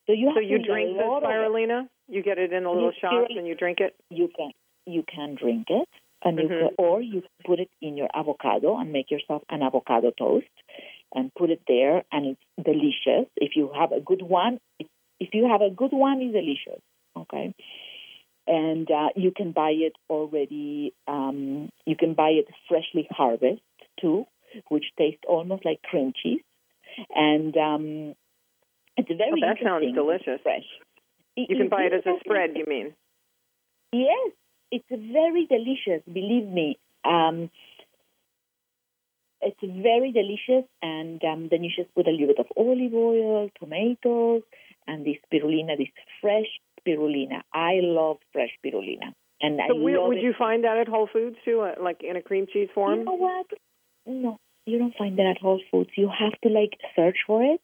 So 0.06 0.12
you 0.12 0.26
have 0.28 0.37
So 0.37 0.40
you 0.40 0.58
drink 0.58 0.90
a 0.98 1.02
the 1.02 1.08
lot 1.08 1.22
of 1.22 1.30
spirulina? 1.30 1.88
You 2.08 2.22
get 2.22 2.38
it 2.38 2.52
in 2.52 2.64
a 2.64 2.72
little 2.72 2.92
shot 3.00 3.30
and 3.30 3.46
you 3.46 3.54
drink 3.54 3.80
it? 3.80 3.94
You 4.10 4.28
can 4.37 4.50
you 4.87 5.02
can 5.02 5.34
drink 5.34 5.68
it, 5.70 5.88
and 6.22 6.38
you 6.38 6.48
Mhm. 6.48 6.58
can, 6.58 6.74
or 6.76 7.00
you 7.00 7.22
put 7.46 7.58
it 7.58 7.70
in 7.80 7.96
your 7.96 8.10
avocado 8.14 8.76
and 8.76 8.92
make 8.92 9.10
yourself 9.10 9.42
an 9.48 9.62
avocado 9.62 10.10
toast, 10.10 10.46
and 11.14 11.32
put 11.34 11.48
it 11.48 11.62
there, 11.66 12.04
and 12.12 12.26
it's 12.26 12.44
delicious. 12.62 13.26
If 13.37 13.56
you 13.56 13.68
have 13.72 13.92
a 13.92 14.00
good 14.00 14.20
one, 14.20 14.60
if 15.20 15.32
you 15.32 15.48
have 15.48 15.62
a 15.62 15.70
good 15.70 15.92
one, 15.92 16.20
it's 16.20 16.34
delicious. 16.34 16.82
Okay, 17.16 17.55
and 18.46 18.90
uh, 18.90 19.09
you 19.16 19.33
can 19.35 19.53
buy 19.53 19.70
it 19.70 19.94
already. 20.11 20.94
Um, 21.07 21.70
you 21.87 21.96
can 21.96 22.14
buy 22.14 22.31
it 22.31 22.46
freshly 22.68 23.09
harvested 23.11 23.61
too, 24.00 24.27
which 24.68 24.85
tastes 24.98 25.22
almost 25.29 25.64
like 25.64 25.83
cream 25.83 26.12
cheese, 26.20 26.42
and 27.14 27.57
um, 27.57 28.14
it's 28.96 29.09
very 29.09 29.33
Oh, 29.33 29.40
that 29.40 29.57
sounds 29.62 29.94
delicious. 29.94 30.40
Fresh. 30.42 30.64
You 31.37 31.57
can 31.57 31.68
buy 31.68 31.83
it 31.83 31.92
as 31.92 32.07
a 32.07 32.18
spread, 32.20 32.50
you 32.55 32.64
mean? 32.66 32.94
Yes, 33.92 34.33
it's 34.70 34.88
very 34.88 35.46
delicious. 35.46 36.03
Believe 36.07 36.46
me, 36.46 36.79
um, 37.05 37.50
it's 39.40 39.61
very 39.61 40.12
delicious. 40.12 40.68
And 40.81 41.22
um, 41.24 41.48
then 41.50 41.64
you 41.64 41.70
just 41.74 41.92
put 41.94 42.07
a 42.07 42.11
little 42.11 42.29
bit 42.29 42.38
of 42.38 42.46
olive 42.57 42.94
oil, 42.94 43.50
tomatoes, 43.59 44.42
and 44.87 45.05
this 45.05 45.16
spirulina, 45.27 45.77
this 45.77 45.88
fresh 46.20 46.46
spirulina. 46.87 47.42
I 47.53 47.81
love 47.83 48.18
fresh 48.33 48.51
spirulina, 48.64 49.14
and 49.40 49.61
So 49.68 49.77
I 49.77 49.81
where, 49.81 50.01
would 50.01 50.18
it. 50.18 50.23
you 50.23 50.35
find 50.38 50.64
that 50.64 50.77
at 50.79 50.88
Whole 50.88 51.09
Foods 51.12 51.37
too, 51.44 51.61
uh, 51.61 51.83
like 51.83 52.03
in 52.03 52.16
a 52.16 52.23
cream 52.23 52.47
cheese 52.53 52.68
form? 52.75 53.01
You 53.01 53.05
know 53.05 53.14
what? 53.14 53.47
No, 54.07 54.38
you 54.66 54.79
don't 54.79 54.94
find 54.97 55.18
that 55.18 55.27
at 55.27 55.38
Whole 55.38 55.61
Foods. 55.70 55.90
You 55.97 56.09
have 56.09 56.38
to 56.42 56.49
like 56.49 56.79
search 56.97 57.18
for 57.27 57.42
it. 57.42 57.61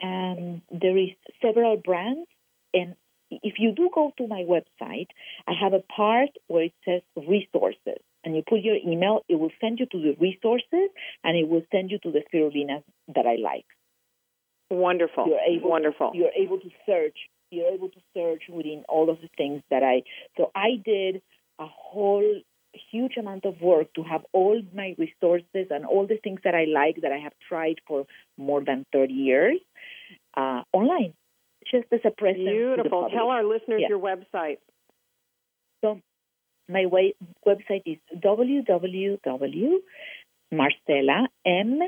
And 0.00 0.62
there 0.70 0.96
is 0.96 1.10
several 1.40 1.76
brands. 1.76 2.28
And 2.74 2.96
if 3.30 3.54
you 3.58 3.72
do 3.74 3.90
go 3.94 4.12
to 4.18 4.26
my 4.26 4.44
website, 4.48 5.06
I 5.46 5.52
have 5.60 5.72
a 5.72 5.80
part 5.94 6.30
where 6.48 6.64
it 6.64 6.74
says 6.84 7.02
resources. 7.16 8.00
And 8.24 8.34
you 8.36 8.42
put 8.48 8.60
your 8.60 8.76
email, 8.76 9.20
it 9.28 9.36
will 9.38 9.50
send 9.60 9.78
you 9.80 9.86
to 9.86 9.98
the 10.00 10.16
resources 10.20 10.90
and 11.24 11.36
it 11.36 11.48
will 11.48 11.62
send 11.72 11.90
you 11.90 11.98
to 12.04 12.10
the 12.12 12.20
spirulina 12.32 12.82
that 13.14 13.26
I 13.26 13.36
like. 13.36 13.66
Wonderful. 14.70 15.26
You're 15.28 15.40
able 15.58 15.70
Wonderful. 15.70 16.12
You're 16.14 16.30
able 16.36 16.58
to 16.60 16.70
search. 16.86 17.16
You're 17.52 17.72
able 17.72 17.90
to 17.90 18.00
search 18.14 18.42
within 18.48 18.82
all 18.88 19.10
of 19.10 19.20
the 19.20 19.28
things 19.36 19.62
that 19.70 19.82
I. 19.82 20.02
So 20.36 20.50
I 20.54 20.80
did 20.84 21.22
a 21.58 21.66
whole 21.66 22.40
huge 22.90 23.16
amount 23.18 23.44
of 23.44 23.60
work 23.60 23.92
to 23.94 24.02
have 24.02 24.22
all 24.32 24.60
my 24.74 24.94
resources 24.98 25.66
and 25.70 25.84
all 25.84 26.06
the 26.06 26.16
things 26.24 26.40
that 26.44 26.54
I 26.54 26.64
like 26.64 27.02
that 27.02 27.12
I 27.12 27.18
have 27.18 27.34
tried 27.46 27.76
for 27.86 28.06
more 28.38 28.64
than 28.64 28.86
30 28.92 29.12
years. 29.12 29.60
uh, 30.36 30.62
online, 30.72 31.14
just 31.70 31.86
as 31.92 32.00
a 32.04 32.10
present. 32.10 32.46
Beautiful. 32.46 33.08
Tell 33.12 33.28
our 33.28 33.44
listeners 33.44 33.82
your 33.88 33.98
website. 34.00 34.58
So 35.82 36.00
my 36.68 36.86
way, 36.86 37.14
website 37.46 37.82
is 37.86 37.98
www.marcela, 38.16 39.80
M 41.46 41.80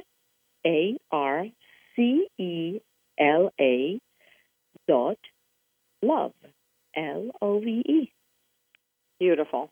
A 0.66 0.98
R 1.11 1.46
C 1.96 2.29
E 2.38 2.81
L 3.18 3.50
A 3.61 4.00
dot 4.88 5.18
love, 6.05 6.33
L 6.97 7.31
O 7.40 7.61
V 7.61 7.83
E. 7.87 8.12
Beautiful. 9.19 9.71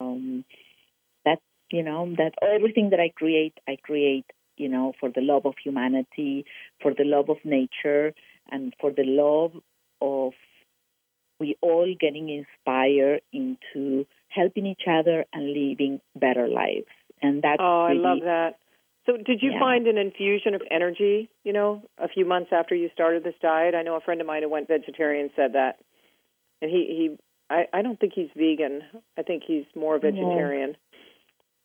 Um, 0.00 0.44
that's 1.24 1.40
you 1.70 1.82
know 1.82 2.12
that 2.16 2.34
everything 2.42 2.90
that 2.90 3.00
I 3.00 3.12
create, 3.14 3.54
I 3.68 3.76
create 3.82 4.26
you 4.56 4.68
know 4.68 4.92
for 4.98 5.10
the 5.10 5.20
love 5.20 5.46
of 5.46 5.54
humanity, 5.62 6.44
for 6.80 6.92
the 6.94 7.04
love 7.04 7.28
of 7.28 7.38
nature, 7.44 8.14
and 8.50 8.74
for 8.80 8.90
the 8.90 9.04
love 9.04 9.52
of 10.00 10.32
we 11.38 11.56
all 11.60 11.92
getting 11.98 12.28
inspired 12.28 13.20
into 13.32 14.06
helping 14.28 14.66
each 14.66 14.86
other 14.88 15.24
and 15.32 15.48
living 15.48 16.00
better 16.14 16.48
lives. 16.48 16.86
And 17.20 17.42
that's 17.42 17.60
oh, 17.60 17.86
really, 17.86 17.98
I 17.98 18.08
love 18.08 18.18
that. 18.24 18.54
So, 19.06 19.16
did 19.16 19.42
you 19.42 19.52
Yeah. 19.52 19.58
find 19.58 19.86
an 19.88 19.98
infusion 19.98 20.54
of 20.54 20.62
energy? 20.70 21.28
You 21.44 21.52
know, 21.52 21.82
a 21.98 22.08
few 22.08 22.24
months 22.24 22.52
after 22.52 22.74
you 22.74 22.88
started 22.90 23.24
this 23.24 23.34
diet. 23.40 23.74
I 23.74 23.82
know 23.82 23.96
a 23.96 24.00
friend 24.00 24.20
of 24.20 24.26
mine 24.26 24.42
who 24.42 24.48
went 24.48 24.68
vegetarian 24.68 25.30
said 25.34 25.54
that, 25.54 25.78
and 26.60 26.70
he 26.70 26.86
he. 26.86 27.18
I, 27.50 27.68
I 27.72 27.82
don't 27.82 27.98
think 27.98 28.14
he's 28.14 28.30
vegan. 28.34 28.82
I 29.18 29.22
think 29.22 29.42
he's 29.44 29.66
more 29.74 29.98
vegetarian. 29.98 30.76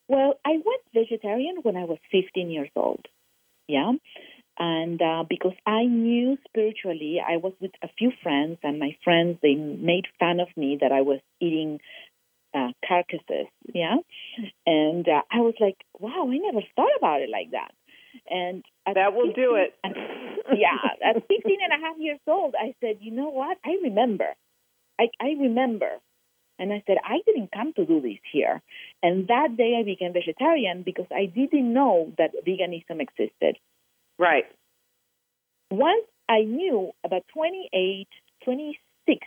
Well, 0.09 0.33
I 0.43 0.51
went 0.51 0.81
vegetarian 0.93 1.57
when 1.61 1.77
I 1.77 1.83
was 1.85 1.99
15 2.11 2.49
years 2.49 2.69
old. 2.75 3.05
Yeah. 3.67 3.93
And 4.59 5.01
uh, 5.01 5.23
because 5.29 5.53
I 5.65 5.83
knew 5.83 6.37
spiritually, 6.47 7.21
I 7.25 7.37
was 7.37 7.53
with 7.59 7.71
a 7.83 7.89
few 7.97 8.11
friends, 8.23 8.57
and 8.63 8.79
my 8.79 8.97
friends, 9.03 9.37
they 9.43 9.53
made 9.53 10.05
fun 10.19 10.39
of 10.39 10.47
me 10.57 10.79
that 10.81 10.91
I 10.91 11.01
was 11.01 11.19
eating 11.39 11.79
uh, 12.57 12.71
carcasses. 12.87 13.47
Yeah. 13.73 13.97
And 14.65 15.07
uh, 15.07 15.21
I 15.31 15.41
was 15.41 15.55
like, 15.59 15.77
wow, 15.99 16.27
I 16.29 16.37
never 16.37 16.65
thought 16.75 16.95
about 16.97 17.21
it 17.21 17.29
like 17.29 17.51
that. 17.51 17.71
And 18.29 18.63
at 18.87 18.95
That 18.95 19.13
will 19.13 19.31
do 19.33 19.55
it. 19.55 19.75
yeah, 19.83 20.77
at 21.07 21.15
15 21.15 21.57
and 21.63 21.73
a 21.83 21.85
half 21.85 21.97
years 21.99 22.19
old, 22.27 22.55
I 22.59 22.73
said, 22.81 22.97
you 23.01 23.11
know 23.11 23.29
what? 23.29 23.57
I 23.63 23.77
remember. 23.83 24.29
I, 24.99 25.09
I 25.19 25.35
remember. 25.39 25.89
And 26.59 26.73
I 26.73 26.83
said, 26.87 26.97
I 27.03 27.19
didn't 27.25 27.51
come 27.51 27.73
to 27.73 27.85
do 27.85 28.01
this 28.01 28.17
here. 28.31 28.61
And 29.03 29.27
that 29.27 29.55
day 29.57 29.77
I 29.79 29.83
became 29.83 30.13
vegetarian 30.13 30.81
because 30.83 31.05
I 31.11 31.25
didn't 31.25 31.71
know 31.71 32.13
that 32.17 32.31
veganism 32.47 32.99
existed. 32.99 33.57
Right. 34.17 34.45
Once 35.69 36.05
I 36.27 36.41
knew 36.41 36.91
about 37.05 37.23
28, 37.33 38.07
26, 38.43 38.79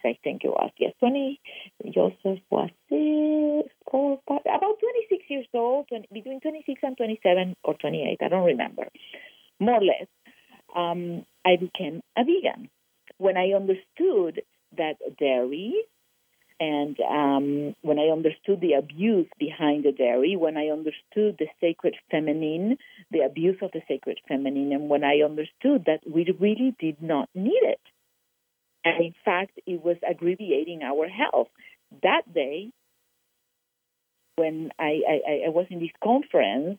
I 0.05 0.19
think 0.23 0.45
it 0.45 0.49
was. 0.49 0.71
Yes, 0.79 0.93
20, 1.01 1.41
Joseph 1.87 2.41
was 2.51 2.71
six, 2.89 3.75
four, 3.91 4.21
five, 4.29 4.41
about 4.45 4.79
26 4.81 5.25
years 5.29 5.47
old, 5.55 5.89
20, 5.89 6.09
between 6.13 6.41
26 6.41 6.81
and 6.83 6.97
27 6.97 7.57
or 7.65 7.75
28, 7.75 8.19
I 8.21 8.29
don't 8.29 8.45
remember, 8.45 8.89
more 9.59 9.77
or 9.77 9.85
less. 9.85 10.07
Um, 10.75 11.25
I 11.45 11.57
became 11.57 12.03
a 12.17 12.25
vegan 12.25 12.69
when 13.19 13.37
I 13.37 13.53
understood 13.53 14.43
that 14.77 14.95
dairy 15.19 15.75
and 16.61 16.97
um, 17.01 17.75
when 17.81 17.99
I 17.99 18.13
understood 18.13 18.61
the 18.61 18.75
abuse 18.75 19.27
behind 19.39 19.85
the 19.85 19.93
dairy, 19.93 20.37
when 20.37 20.59
I 20.59 20.69
understood 20.69 21.37
the 21.39 21.47
sacred 21.59 21.97
feminine, 22.11 22.77
the 23.11 23.21
abuse 23.21 23.57
of 23.63 23.71
the 23.73 23.81
sacred 23.89 24.19
feminine, 24.29 24.73
and 24.73 24.91
when 24.91 25.03
I 25.03 25.23
understood 25.25 25.87
that 25.87 26.01
we 26.07 26.31
really 26.39 26.77
did 26.79 27.03
not 27.03 27.31
need 27.35 27.63
it. 27.63 27.81
And 28.85 29.05
in 29.05 29.15
fact, 29.25 29.59
it 29.67 29.83
was 29.83 29.97
aggravating 30.09 30.83
our 30.83 31.09
health. 31.09 31.49
That 32.03 32.23
day, 32.33 32.71
when 34.37 34.71
I, 34.79 35.01
I, 35.09 35.43
I 35.47 35.49
was 35.51 35.67
in 35.71 35.81
this 35.81 35.91
conference, 36.03 36.79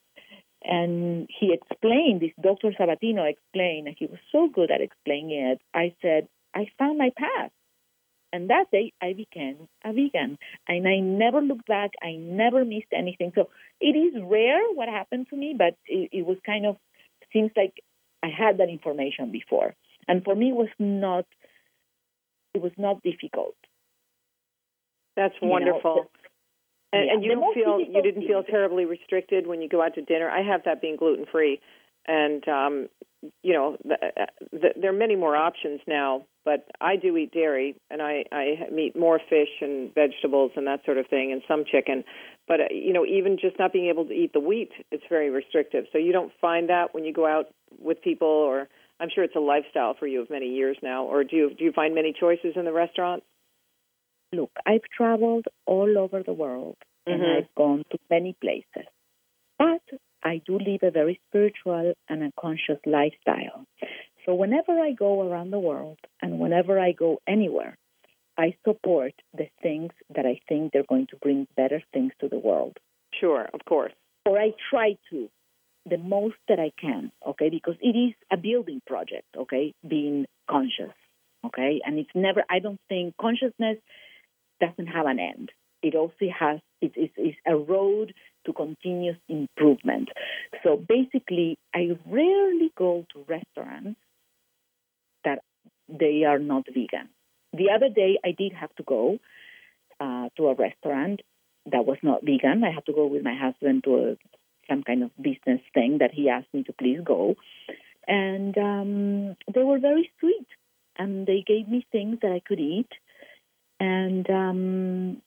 and 0.63 1.27
he 1.39 1.53
explained, 1.53 2.21
this 2.21 2.31
Dr. 2.41 2.71
Sabatino 2.71 3.29
explained, 3.29 3.87
and 3.87 3.95
he 3.97 4.05
was 4.05 4.19
so 4.31 4.47
good 4.47 4.71
at 4.71 4.81
explaining 4.81 5.51
it, 5.51 5.61
I 5.73 5.95
said, 6.01 6.27
I 6.53 6.67
found 6.77 6.97
my 6.97 7.09
path. 7.17 7.51
And 8.33 8.49
that 8.49 8.71
day, 8.71 8.93
I 9.01 9.13
became 9.13 9.67
a 9.83 9.91
vegan. 9.91 10.37
And 10.67 10.87
I 10.87 10.99
never 10.99 11.41
looked 11.41 11.67
back. 11.67 11.91
I 12.01 12.13
never 12.13 12.63
missed 12.63 12.93
anything. 12.95 13.33
So 13.35 13.49
it 13.81 13.97
is 13.97 14.21
rare 14.23 14.61
what 14.73 14.87
happened 14.87 15.27
to 15.31 15.35
me, 15.35 15.55
but 15.57 15.75
it, 15.85 16.09
it 16.13 16.25
was 16.25 16.37
kind 16.45 16.65
of, 16.65 16.77
seems 17.33 17.51
like 17.57 17.73
I 18.23 18.27
had 18.27 18.57
that 18.59 18.69
information 18.69 19.31
before. 19.31 19.75
And 20.07 20.23
for 20.23 20.35
me, 20.35 20.49
it 20.49 20.55
was 20.55 20.69
not, 20.79 21.25
it 22.53 22.61
was 22.61 22.71
not 22.77 23.01
difficult. 23.03 23.55
That's 25.15 25.33
You 25.41 25.47
know, 25.47 25.53
wonderful. 25.53 26.11
and, 26.93 27.05
yeah, 27.05 27.13
and 27.13 27.23
you 27.23 27.31
don't 27.31 27.53
feel 27.53 27.79
you 27.79 28.01
didn't 28.01 28.27
feel 28.27 28.43
terribly 28.43 28.85
restricted 28.85 29.47
when 29.47 29.61
you 29.61 29.69
go 29.69 29.81
out 29.81 29.95
to 29.95 30.01
dinner. 30.01 30.29
I 30.29 30.41
have 30.41 30.63
that 30.65 30.81
being 30.81 30.95
gluten 30.95 31.25
free, 31.31 31.59
and 32.07 32.47
um, 32.47 32.89
you 33.43 33.53
know 33.53 33.77
the, 33.83 33.97
the, 34.51 34.69
there 34.79 34.89
are 34.89 34.97
many 34.97 35.15
more 35.15 35.35
options 35.35 35.81
now. 35.87 36.25
But 36.43 36.67
I 36.79 36.95
do 36.95 37.15
eat 37.17 37.31
dairy, 37.31 37.75
and 37.89 38.01
I 38.01 38.23
I 38.31 38.57
eat 38.77 38.95
more 38.97 39.19
fish 39.29 39.49
and 39.61 39.93
vegetables 39.93 40.51
and 40.55 40.65
that 40.67 40.83
sort 40.85 40.97
of 40.97 41.07
thing, 41.07 41.31
and 41.31 41.41
some 41.47 41.65
chicken. 41.69 42.03
But 42.47 42.61
uh, 42.61 42.63
you 42.71 42.93
know, 42.93 43.05
even 43.05 43.37
just 43.39 43.59
not 43.59 43.73
being 43.73 43.87
able 43.89 44.05
to 44.05 44.13
eat 44.13 44.33
the 44.33 44.39
wheat, 44.39 44.71
it's 44.91 45.03
very 45.09 45.29
restrictive. 45.29 45.85
So 45.91 45.97
you 45.97 46.11
don't 46.13 46.31
find 46.41 46.69
that 46.69 46.93
when 46.93 47.03
you 47.05 47.13
go 47.13 47.27
out 47.27 47.47
with 47.79 48.01
people, 48.01 48.27
or 48.27 48.69
I'm 49.01 49.09
sure 49.13 49.23
it's 49.23 49.35
a 49.35 49.39
lifestyle 49.39 49.95
for 49.99 50.05
you 50.05 50.21
of 50.21 50.29
many 50.29 50.45
years 50.45 50.77
now. 50.83 51.05
Or 51.05 51.23
do 51.23 51.35
you 51.35 51.49
do 51.57 51.63
you 51.65 51.71
find 51.71 51.95
many 51.95 52.13
choices 52.17 52.53
in 52.55 52.65
the 52.65 52.71
restaurant? 52.71 53.23
Look, 54.31 54.51
I've 54.65 54.83
traveled 54.95 55.45
all 55.65 55.97
over 55.97 56.21
the 56.23 56.33
world 56.33 56.77
and 57.07 57.21
Mhm. 57.21 57.37
I've 57.37 57.55
gone 57.55 57.83
to 57.89 57.97
many 58.09 58.33
places. 58.33 58.87
But 59.57 59.81
I 60.23 60.37
do 60.45 60.59
live 60.59 60.83
a 60.83 60.91
very 60.91 61.19
spiritual 61.27 61.93
and 62.07 62.23
a 62.23 62.31
conscious 62.39 62.79
lifestyle. 62.85 63.65
So 64.25 64.35
whenever 64.35 64.79
I 64.79 64.91
go 64.91 65.27
around 65.27 65.49
the 65.49 65.59
world 65.59 65.99
and 66.21 66.39
whenever 66.39 66.79
I 66.79 66.91
go 66.91 67.19
anywhere, 67.25 67.77
I 68.37 68.55
support 68.63 69.13
the 69.33 69.49
things 69.63 69.91
that 70.15 70.27
I 70.27 70.39
think 70.47 70.71
they're 70.71 70.83
going 70.83 71.07
to 71.07 71.17
bring 71.17 71.47
better 71.55 71.81
things 71.91 72.13
to 72.19 72.27
the 72.29 72.37
world. 72.37 72.77
Sure, 73.13 73.49
of 73.53 73.65
course. 73.65 73.93
Or 74.25 74.39
I 74.39 74.53
try 74.69 74.95
to 75.09 75.29
the 75.89 75.97
most 75.97 76.35
that 76.47 76.59
I 76.59 76.71
can, 76.79 77.11
okay? 77.27 77.49
Because 77.49 77.75
it 77.81 77.97
is 77.97 78.13
a 78.31 78.37
building 78.37 78.81
project, 78.85 79.27
okay? 79.35 79.73
Being 79.87 80.25
conscious, 80.49 80.93
okay? 81.45 81.81
And 81.85 81.97
it's 81.97 82.09
never, 82.13 82.43
I 82.49 82.59
don't 82.59 82.79
think 82.87 83.15
consciousness 83.19 83.77
doesn't 84.59 84.87
have 84.87 85.05
an 85.07 85.19
end. 85.19 85.51
It 85.81 85.95
also 85.95 86.29
has, 86.39 86.59
it 86.81 86.93
is 86.95 87.33
a 87.47 87.55
road 87.55 88.13
to 88.45 88.53
continuous 88.53 89.17
improvement. 89.27 90.09
So 90.63 90.77
basically, 90.77 91.57
I 91.73 91.97
rarely 92.05 92.71
go 92.77 93.05
to 93.13 93.25
restaurants 93.27 93.99
that 95.23 95.39
they 95.89 96.23
are 96.27 96.39
not 96.39 96.65
vegan. 96.67 97.09
The 97.53 97.71
other 97.75 97.89
day, 97.89 98.17
I 98.23 98.31
did 98.37 98.53
have 98.53 98.73
to 98.75 98.83
go 98.83 99.17
uh, 99.99 100.29
to 100.37 100.47
a 100.47 100.55
restaurant 100.55 101.21
that 101.71 101.85
was 101.85 101.97
not 102.01 102.21
vegan. 102.23 102.63
I 102.63 102.71
had 102.71 102.85
to 102.85 102.93
go 102.93 103.07
with 103.07 103.23
my 103.23 103.35
husband 103.35 103.83
to 103.83 103.95
a, 103.95 104.17
some 104.69 104.83
kind 104.83 105.03
of 105.03 105.11
business 105.21 105.61
thing 105.73 105.97
that 105.99 106.13
he 106.13 106.29
asked 106.29 106.53
me 106.53 106.63
to 106.63 106.73
please 106.73 106.99
go. 107.03 107.35
And 108.07 108.57
um, 108.57 109.35
they 109.53 109.63
were 109.63 109.79
very 109.79 110.11
sweet. 110.19 110.47
And 110.97 111.25
they 111.25 111.43
gave 111.45 111.67
me 111.67 111.85
things 111.91 112.19
that 112.21 112.31
I 112.31 112.41
could 112.45 112.59
eat. 112.59 112.89
And 113.79 114.29
um, 114.29 115.21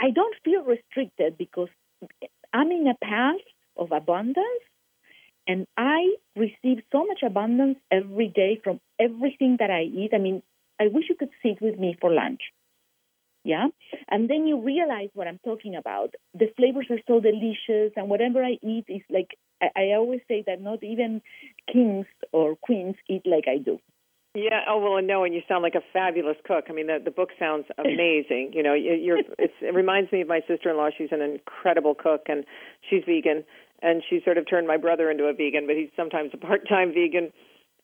I 0.00 0.10
don't 0.10 0.36
feel 0.44 0.62
restricted 0.62 1.38
because 1.38 1.68
I'm 2.52 2.70
in 2.70 2.86
a 2.86 3.04
path 3.04 3.40
of 3.76 3.92
abundance 3.92 4.62
and 5.46 5.66
I 5.76 6.14
receive 6.36 6.82
so 6.92 7.04
much 7.06 7.22
abundance 7.24 7.78
every 7.90 8.28
day 8.28 8.60
from 8.62 8.80
everything 9.00 9.56
that 9.58 9.70
I 9.70 9.82
eat. 9.82 10.10
I 10.14 10.18
mean, 10.18 10.42
I 10.80 10.88
wish 10.88 11.04
you 11.08 11.16
could 11.16 11.30
sit 11.42 11.60
with 11.60 11.78
me 11.78 11.96
for 12.00 12.12
lunch. 12.12 12.40
Yeah. 13.44 13.66
And 14.08 14.30
then 14.30 14.46
you 14.46 14.60
realize 14.60 15.08
what 15.14 15.26
I'm 15.26 15.40
talking 15.44 15.74
about. 15.74 16.14
The 16.34 16.46
flavors 16.56 16.86
are 16.90 17.00
so 17.08 17.20
delicious, 17.20 17.92
and 17.96 18.08
whatever 18.08 18.42
I 18.44 18.58
eat 18.62 18.84
is 18.88 19.02
like, 19.10 19.36
I, 19.60 19.68
I 19.76 19.82
always 19.96 20.20
say 20.28 20.44
that 20.46 20.60
not 20.60 20.82
even 20.82 21.22
kings 21.72 22.06
or 22.32 22.56
queens 22.56 22.94
eat 23.08 23.22
like 23.26 23.44
I 23.48 23.58
do. 23.58 23.78
Yeah. 24.34 24.60
Oh 24.68 24.78
well, 24.78 25.02
no, 25.02 25.24
and 25.24 25.34
you 25.34 25.42
sound 25.46 25.62
like 25.62 25.74
a 25.74 25.82
fabulous 25.92 26.36
cook. 26.46 26.66
I 26.70 26.72
mean, 26.72 26.86
the 26.86 26.98
the 27.04 27.10
book 27.10 27.30
sounds 27.38 27.66
amazing. 27.78 28.52
You 28.54 28.62
know, 28.62 28.74
you- 28.74 28.94
you're. 28.94 29.18
It's, 29.38 29.54
it 29.60 29.74
reminds 29.74 30.10
me 30.12 30.22
of 30.22 30.28
my 30.28 30.40
sister-in-law. 30.48 30.90
She's 30.96 31.10
an 31.12 31.20
incredible 31.20 31.94
cook, 31.94 32.22
and 32.28 32.44
she's 32.88 33.02
vegan, 33.04 33.44
and 33.82 34.02
she 34.08 34.20
sort 34.24 34.38
of 34.38 34.48
turned 34.48 34.66
my 34.66 34.78
brother 34.78 35.10
into 35.10 35.24
a 35.24 35.34
vegan, 35.34 35.66
but 35.66 35.76
he's 35.76 35.90
sometimes 35.96 36.30
a 36.32 36.38
part-time 36.38 36.94
vegan. 36.94 37.32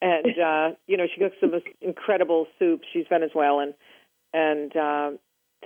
And 0.00 0.38
uh, 0.42 0.76
you 0.86 0.96
know, 0.96 1.06
she 1.12 1.20
cooks 1.20 1.36
the 1.42 1.48
most 1.48 1.66
incredible 1.82 2.46
soups. 2.58 2.86
She's 2.92 3.04
Venezuelan, 3.10 3.74
and 4.32 4.74
uh, 4.74 5.10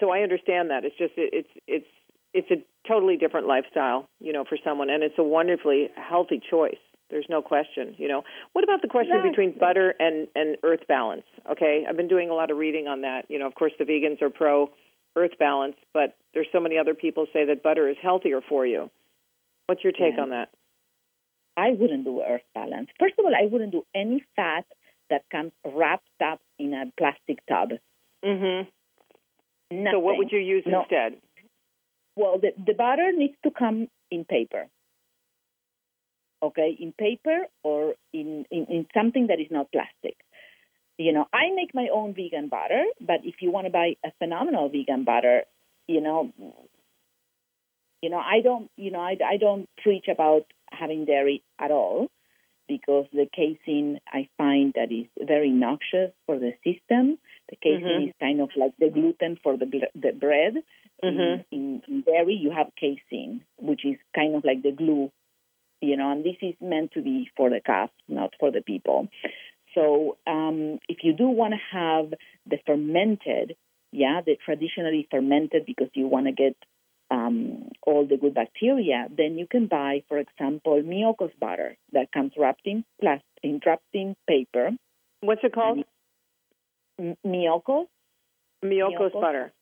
so 0.00 0.10
I 0.10 0.20
understand 0.20 0.70
that. 0.70 0.84
It's 0.84 0.96
just 0.96 1.12
it, 1.16 1.30
it's 1.32 1.48
it's 1.66 1.86
it's 2.34 2.50
a 2.50 2.88
totally 2.88 3.16
different 3.16 3.46
lifestyle, 3.46 4.08
you 4.20 4.32
know, 4.32 4.44
for 4.48 4.56
someone, 4.64 4.88
and 4.90 5.02
it's 5.02 5.18
a 5.18 5.22
wonderfully 5.22 5.90
healthy 5.96 6.40
choice 6.50 6.80
There's 7.10 7.26
no 7.28 7.42
question. 7.42 7.94
You 7.98 8.08
know, 8.08 8.24
what 8.54 8.64
about 8.64 8.80
the 8.82 8.88
question 8.88 9.12
Exactly. 9.16 9.30
between 9.30 9.58
butter 9.58 9.94
and 10.00 10.28
and 10.34 10.56
earth 10.62 10.86
balance? 10.88 11.24
Okay, 11.50 11.84
I've 11.88 11.96
been 11.96 12.08
doing 12.08 12.30
a 12.30 12.34
lot 12.34 12.50
of 12.50 12.56
reading 12.56 12.88
on 12.88 13.02
that. 13.02 13.26
You 13.28 13.38
know, 13.38 13.46
of 13.46 13.54
course, 13.54 13.72
the 13.78 13.84
vegans 13.84 14.22
are 14.22 14.30
pro 14.30 14.70
earth 15.14 15.36
balance, 15.38 15.76
but 15.92 16.16
there's 16.32 16.46
so 16.52 16.60
many 16.60 16.78
other 16.78 16.94
people 16.94 17.26
say 17.34 17.44
that 17.44 17.62
butter 17.62 17.86
is 17.88 17.96
healthier 18.02 18.40
for 18.48 18.64
you. 18.66 18.90
What's 19.66 19.84
your 19.84 19.92
take 19.92 20.14
Yeah. 20.16 20.22
on 20.22 20.30
that? 20.30 20.48
I 21.56 21.70
wouldn't 21.78 22.04
do 22.04 22.22
earth 22.22 22.48
balance. 22.54 22.88
First 22.98 23.14
of 23.18 23.26
all, 23.26 23.34
I 23.34 23.44
wouldn't 23.44 23.72
do 23.72 23.84
any 23.94 24.24
fat 24.36 24.64
that 25.10 25.28
comes 25.30 25.52
wrapped 25.66 26.08
up 26.24 26.40
in 26.58 26.72
a 26.72 26.90
plastic 26.96 27.44
tub. 27.46 27.72
Mm-hmm. 28.24 28.70
Nothing. 29.72 29.92
So 29.92 29.98
what 30.00 30.18
would 30.18 30.32
you 30.32 30.38
use 30.38 30.64
No. 30.66 30.82
instead? 30.82 31.20
Well, 32.16 32.38
the, 32.38 32.52
the 32.64 32.74
butter 32.74 33.10
needs 33.12 33.34
to 33.44 33.50
come 33.50 33.88
in 34.10 34.24
paper. 34.24 34.66
Okay, 36.42 36.76
in 36.78 36.92
paper 36.92 37.46
or 37.62 37.94
in, 38.12 38.44
in, 38.50 38.66
in 38.68 38.86
something 38.92 39.28
that 39.28 39.40
is 39.40 39.46
not 39.50 39.70
plastic. 39.70 40.16
You 40.98 41.12
know, 41.12 41.26
I 41.32 41.54
make 41.54 41.74
my 41.74 41.88
own 41.92 42.14
vegan 42.14 42.48
butter, 42.48 42.84
but 43.00 43.20
if 43.24 43.36
you 43.40 43.50
want 43.50 43.66
to 43.66 43.72
buy 43.72 43.94
a 44.04 44.10
phenomenal 44.18 44.68
vegan 44.68 45.04
butter, 45.04 45.42
you 45.86 46.00
know, 46.00 46.32
you 48.02 48.10
know, 48.10 48.18
I 48.18 48.40
don't, 48.42 48.70
you 48.76 48.90
know, 48.90 49.00
I, 49.00 49.16
I 49.24 49.36
don't 49.38 49.68
preach 49.82 50.06
about 50.08 50.42
having 50.70 51.04
dairy 51.04 51.42
at 51.58 51.70
all 51.70 52.08
because 52.68 53.06
the 53.12 53.26
casein 53.34 54.00
I 54.12 54.28
find 54.36 54.72
that 54.74 54.92
is 54.92 55.06
very 55.20 55.50
noxious 55.50 56.12
for 56.26 56.38
the 56.38 56.52
system. 56.64 57.18
The 57.48 57.56
casein 57.56 58.00
Mhm. 58.00 58.08
is 58.08 58.14
kind 58.20 58.40
of 58.40 58.50
like 58.56 58.72
the 58.78 58.90
gluten 58.90 59.36
for 59.42 59.56
the 59.56 59.66
the 59.94 60.12
bread. 60.12 60.62
Mhm. 61.02 61.44
In, 61.50 61.82
in 61.88 62.00
dairy, 62.02 62.34
you 62.34 62.50
have 62.50 62.74
casein, 62.76 63.42
which 63.58 63.84
is 63.84 63.96
kind 64.14 64.34
of 64.34 64.44
like 64.44 64.62
the 64.62 64.72
glue, 64.72 65.10
you 65.80 65.96
know, 65.96 66.10
and 66.12 66.24
this 66.24 66.36
is 66.40 66.54
meant 66.60 66.92
to 66.92 67.02
be 67.02 67.28
for 67.36 67.50
the 67.50 67.60
calf, 67.60 67.90
not 68.08 68.34
for 68.38 68.50
the 68.50 68.62
people. 68.62 69.08
So 69.74 70.16
um, 70.26 70.78
if 70.88 70.98
you 71.02 71.12
do 71.12 71.28
want 71.28 71.54
to 71.54 71.60
have 71.72 72.14
the 72.46 72.58
fermented, 72.66 73.56
yeah, 73.90 74.20
the 74.24 74.36
traditionally 74.44 75.08
fermented 75.10 75.66
because 75.66 75.90
you 75.94 76.06
want 76.06 76.26
to 76.26 76.32
get 76.32 76.56
um, 77.10 77.68
all 77.82 78.06
the 78.06 78.16
good 78.16 78.34
bacteria, 78.34 79.06
then 79.14 79.36
you 79.38 79.46
can 79.46 79.66
buy, 79.66 80.02
for 80.08 80.18
example, 80.18 80.80
Miyoko's 80.82 81.34
butter 81.38 81.76
that 81.92 82.12
comes 82.12 82.32
wrapped 82.38 82.66
in 82.66 82.84
plastic, 83.00 83.26
in 83.42 83.60
wrapped 83.64 83.82
in 83.92 84.16
paper. 84.26 84.70
What's 85.20 85.44
it 85.44 85.52
called? 85.52 85.84
M- 86.98 87.16
Miyoko's 87.26 87.88
Miyoko's 88.64 89.12
Miyoko's 89.12 89.12
butter. 89.12 89.52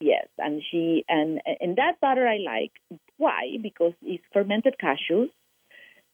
Yes, 0.00 0.28
and 0.38 0.62
she 0.70 1.04
and 1.08 1.40
and 1.60 1.76
that 1.76 2.00
butter 2.00 2.26
I 2.26 2.38
like. 2.38 2.72
Why? 3.16 3.56
Because 3.60 3.94
it's 4.02 4.22
fermented 4.32 4.76
cashews 4.80 5.30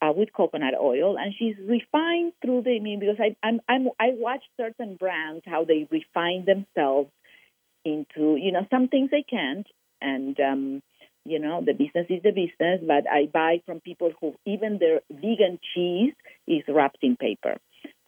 uh, 0.01 0.11
with 0.15 0.33
coconut 0.33 0.73
oil, 0.79 1.17
and 1.17 1.33
she's 1.37 1.55
refined 1.59 2.33
through 2.41 2.63
the. 2.63 2.77
I 2.77 2.79
mean, 2.79 2.99
because 2.99 3.17
I 3.19 3.35
I'm, 3.45 3.59
I'm 3.69 3.87
I 3.99 4.09
watch 4.13 4.43
certain 4.57 4.95
brands 4.95 5.43
how 5.45 5.65
they 5.65 5.87
refine 5.91 6.45
themselves 6.45 7.11
into 7.83 8.37
you 8.41 8.51
know 8.51 8.65
some 8.71 8.87
things 8.87 9.11
they 9.11 9.23
can't, 9.27 9.67
and 10.01 10.39
um, 10.39 10.81
you 11.23 11.39
know 11.39 11.61
the 11.65 11.73
business 11.73 12.07
is 12.09 12.23
the 12.23 12.31
business. 12.31 12.81
But 12.85 13.09
I 13.09 13.27
buy 13.31 13.61
from 13.65 13.79
people 13.81 14.11
who 14.19 14.35
even 14.45 14.79
their 14.79 15.01
vegan 15.11 15.59
cheese 15.73 16.13
is 16.47 16.63
wrapped 16.67 17.03
in 17.03 17.15
paper. 17.15 17.57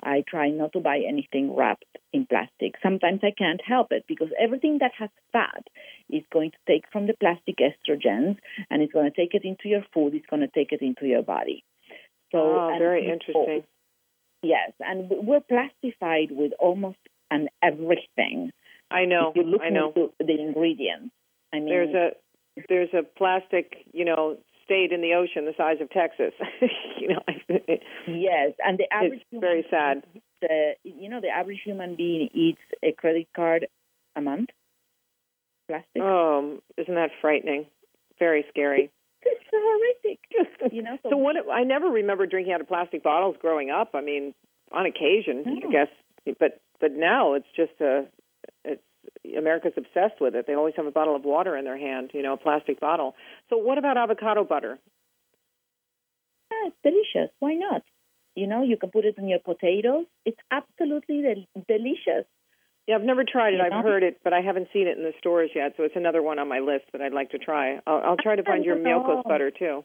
I 0.04 0.24
try 0.28 0.50
not 0.50 0.74
to 0.74 0.80
buy 0.80 1.02
anything 1.08 1.56
wrapped 1.56 1.86
in 2.14 2.26
plastic. 2.28 2.76
Sometimes 2.84 3.22
I 3.24 3.32
can't 3.38 3.62
help 3.66 3.92
it 3.92 4.06
because 4.08 4.30
everything 4.40 4.78
that 4.80 4.92
has 5.00 5.10
fat 5.34 5.64
is 6.10 6.24
going 6.32 6.52
to 6.52 6.58
take 6.68 6.84
from 6.92 7.08
the 7.08 7.16
plastic 7.20 7.58
estrogens 7.58 8.38
and 8.70 8.82
it's 8.82 8.94
going 8.94 9.10
to 9.12 9.16
take 9.16 9.34
it 9.34 9.44
into 9.44 9.68
your 9.68 9.84
food. 9.94 10.14
It's 10.14 10.28
going 10.28 10.42
to 10.42 10.48
take 10.48 10.72
it 10.72 10.82
into 10.82 11.06
your 11.06 11.24
body. 11.24 11.64
So, 12.32 12.40
oh, 12.40 12.76
very 12.78 13.02
people- 13.02 13.14
interesting. 13.14 13.64
Yes, 14.44 14.72
and 14.80 15.10
we're 15.10 15.42
plastified 15.42 16.30
with 16.30 16.52
almost 16.60 17.00
an 17.32 17.50
everything. 17.64 18.52
I 18.92 19.06
know. 19.06 19.32
If 19.32 19.36
you 19.38 19.44
look 19.44 19.62
I 19.62 19.70
know. 19.70 19.92
the 20.20 20.40
ingredients, 20.40 21.12
I 21.52 21.58
mean, 21.58 21.70
There's 21.70 21.96
a 21.96 22.10
there's 22.70 22.94
a 22.94 23.04
plastic, 23.04 23.86
you 23.94 24.06
know, 24.06 24.38
state 24.68 24.92
in 24.92 25.02
the 25.02 25.14
ocean 25.14 25.46
the 25.46 25.54
size 25.58 25.78
of 25.82 25.90
Texas. 25.90 26.34
you 27.00 27.08
know, 27.08 27.24
yes, 28.08 28.52
and 28.64 28.78
the 28.78 28.86
average 28.92 29.22
it's 29.32 29.42
very 29.42 29.66
sad. 29.70 30.04
The 30.42 30.74
you 30.84 31.10
know 31.10 31.22
the 31.22 31.30
average 31.30 31.62
human 31.64 31.96
being 31.96 32.30
eats 32.34 32.62
a 32.84 32.92
credit 32.92 33.28
card 33.36 33.68
a 34.16 34.22
month. 34.22 34.50
Plastic. 35.68 36.02
Oh, 36.02 36.60
isn't 36.78 36.94
that 36.94 37.10
frightening? 37.22 37.66
Very 38.20 38.46
scary. 38.50 38.92
It's 39.24 39.44
horrific. 39.52 40.20
You 40.72 40.84
know, 40.84 40.98
So 41.10 41.18
what? 41.18 41.36
I 41.52 41.64
never 41.64 41.88
remember 41.88 42.28
drinking 42.28 42.54
out 42.54 42.62
of 42.62 42.68
plastic 42.68 43.04
bottles 43.04 43.36
growing 43.42 43.70
up. 43.72 43.90
I 43.94 44.02
mean, 44.02 44.34
on 44.72 44.86
occasion, 44.86 45.44
I 45.46 45.70
guess, 45.72 46.36
but 46.40 46.62
but 46.80 46.92
now 46.94 47.34
it's 47.34 47.48
just 47.56 47.74
a. 47.82 48.06
America's 49.38 49.74
obsessed 49.78 50.20
with 50.22 50.36
it. 50.36 50.46
They 50.48 50.54
always 50.54 50.74
have 50.78 50.86
a 50.86 50.92
bottle 50.92 51.16
of 51.16 51.24
water 51.24 51.56
in 51.58 51.66
their 51.66 51.78
hand, 51.78 52.12
you 52.14 52.24
know, 52.24 52.34
a 52.34 52.38
plastic 52.38 52.80
bottle. 52.80 53.16
So 53.50 53.58
what 53.58 53.78
about 53.78 53.98
avocado 53.98 54.44
butter? 54.44 54.80
Yeah, 56.52 56.70
it's 56.70 56.78
delicious. 56.84 57.32
Why 57.40 57.54
not? 57.54 57.84
You 58.36 58.48
know, 58.48 58.64
you 58.64 58.78
can 58.78 58.92
put 58.92 59.06
it 59.06 59.16
in 59.18 59.28
your 59.28 59.40
potatoes. 59.40 60.06
It's 60.26 60.38
absolutely 60.52 61.22
del- 61.22 61.64
delicious. 61.68 62.26
Yeah, 62.88 62.96
I've 62.96 63.04
never 63.04 63.24
tried 63.24 63.54
it. 63.54 63.58
You 63.58 63.64
I've 63.64 63.72
know? 63.72 63.82
heard 63.82 64.04
it, 64.04 64.20
but 64.24 64.32
I 64.32 64.42
haven't 64.42 64.70
seen 64.72 64.88
it 64.88 64.98
in 64.98 65.04
the 65.04 65.14
stores 65.20 65.50
yet. 65.54 65.74
So 65.76 65.84
it's 65.84 65.96
another 65.96 66.22
one 66.22 66.40
on 66.40 66.48
my 66.48 66.60
list 66.60 66.86
that 66.94 67.02
I'd 67.02 67.14
like 67.14 67.32
to 67.32 67.38
try. 67.38 67.80
I'll, 67.86 68.02
I'll 68.06 68.18
try 68.18 68.36
to 68.36 68.44
find 68.44 68.64
your 68.64 68.78
No. 68.78 69.02
Miyoko's 69.02 69.24
butter 69.28 69.52
too. 69.52 69.84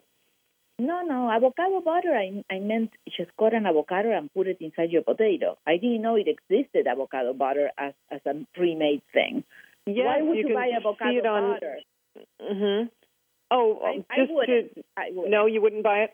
No, 0.89 0.97
no, 1.11 1.19
avocado 1.31 1.79
butter. 1.81 2.13
I 2.23 2.43
I 2.53 2.59
meant 2.59 2.91
just 3.17 3.31
cut 3.39 3.53
an 3.53 3.65
avocado 3.65 4.09
and 4.17 4.31
put 4.33 4.47
it 4.47 4.57
inside 4.59 4.91
your 4.91 5.03
potato. 5.03 5.57
I 5.65 5.77
didn't 5.77 6.01
know 6.05 6.15
it 6.15 6.27
existed 6.35 6.87
avocado 6.87 7.33
butter 7.33 7.67
as 7.77 7.93
as 8.15 8.21
a 8.25 8.33
pre-made 8.55 9.01
thing. 9.13 9.43
Yes, 9.85 10.05
Why 10.07 10.21
would 10.21 10.37
you 10.37 10.49
you, 10.49 10.55
buy 10.59 10.69
avocado 10.75 11.21
butter? 11.23 11.77
hmm 12.41 12.83
Oh, 13.51 13.67
I- 13.89 14.03
I 14.09 14.15
just 14.21 14.33
wouldn't. 14.33 14.75
to 14.75 14.83
I 14.97 15.05
would. 15.15 15.29
no, 15.35 15.45
you 15.53 15.61
wouldn't 15.61 15.83
buy 15.83 15.99
it. 16.05 16.11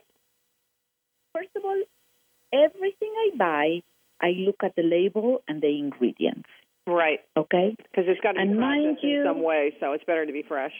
First 1.36 1.54
of 1.56 1.64
all, 1.66 1.82
everything 2.54 3.12
I 3.26 3.28
buy, 3.38 3.66
I 4.22 4.30
look 4.46 4.60
at 4.64 4.76
the 4.76 4.84
label 4.84 5.42
and 5.48 5.62
the 5.62 5.70
ingredients. 5.84 6.50
Right, 6.88 7.22
Okay. 7.38 7.76
because 7.78 8.06
it's 8.12 8.20
got 8.22 8.34
to 8.34 8.40
be 8.40 8.48
And 8.50 8.58
processed 8.58 9.04
in 9.04 9.24
some 9.26 9.42
way, 9.44 9.76
so 9.80 9.94
it's 9.94 10.04
better 10.06 10.26
to 10.26 10.34
be 10.34 10.42
fresh. 10.42 10.74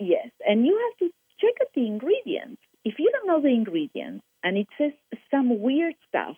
Yes, 0.00 0.30
and 0.48 0.66
you 0.66 0.74
have 0.84 0.96
to 1.02 1.14
check 1.40 1.54
out 1.60 1.68
the 1.74 1.86
ingredients. 1.86 2.60
If 2.84 2.98
you 2.98 3.10
don't 3.12 3.26
know 3.26 3.40
the 3.40 3.48
ingredients 3.54 4.24
and 4.42 4.56
it 4.56 4.68
says 4.78 4.92
some 5.30 5.60
weird 5.60 5.94
stuff, 6.08 6.36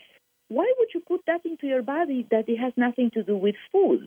why 0.49 0.73
would 0.79 0.89
you 0.95 1.01
put 1.01 1.21
that 1.27 1.41
into 1.45 1.67
your 1.67 1.83
body 1.83 2.27
that 2.31 2.49
it 2.49 2.57
has 2.59 2.73
nothing 2.77 3.11
to 3.15 3.23
do 3.23 3.37
with 3.37 3.57
food? 3.73 4.07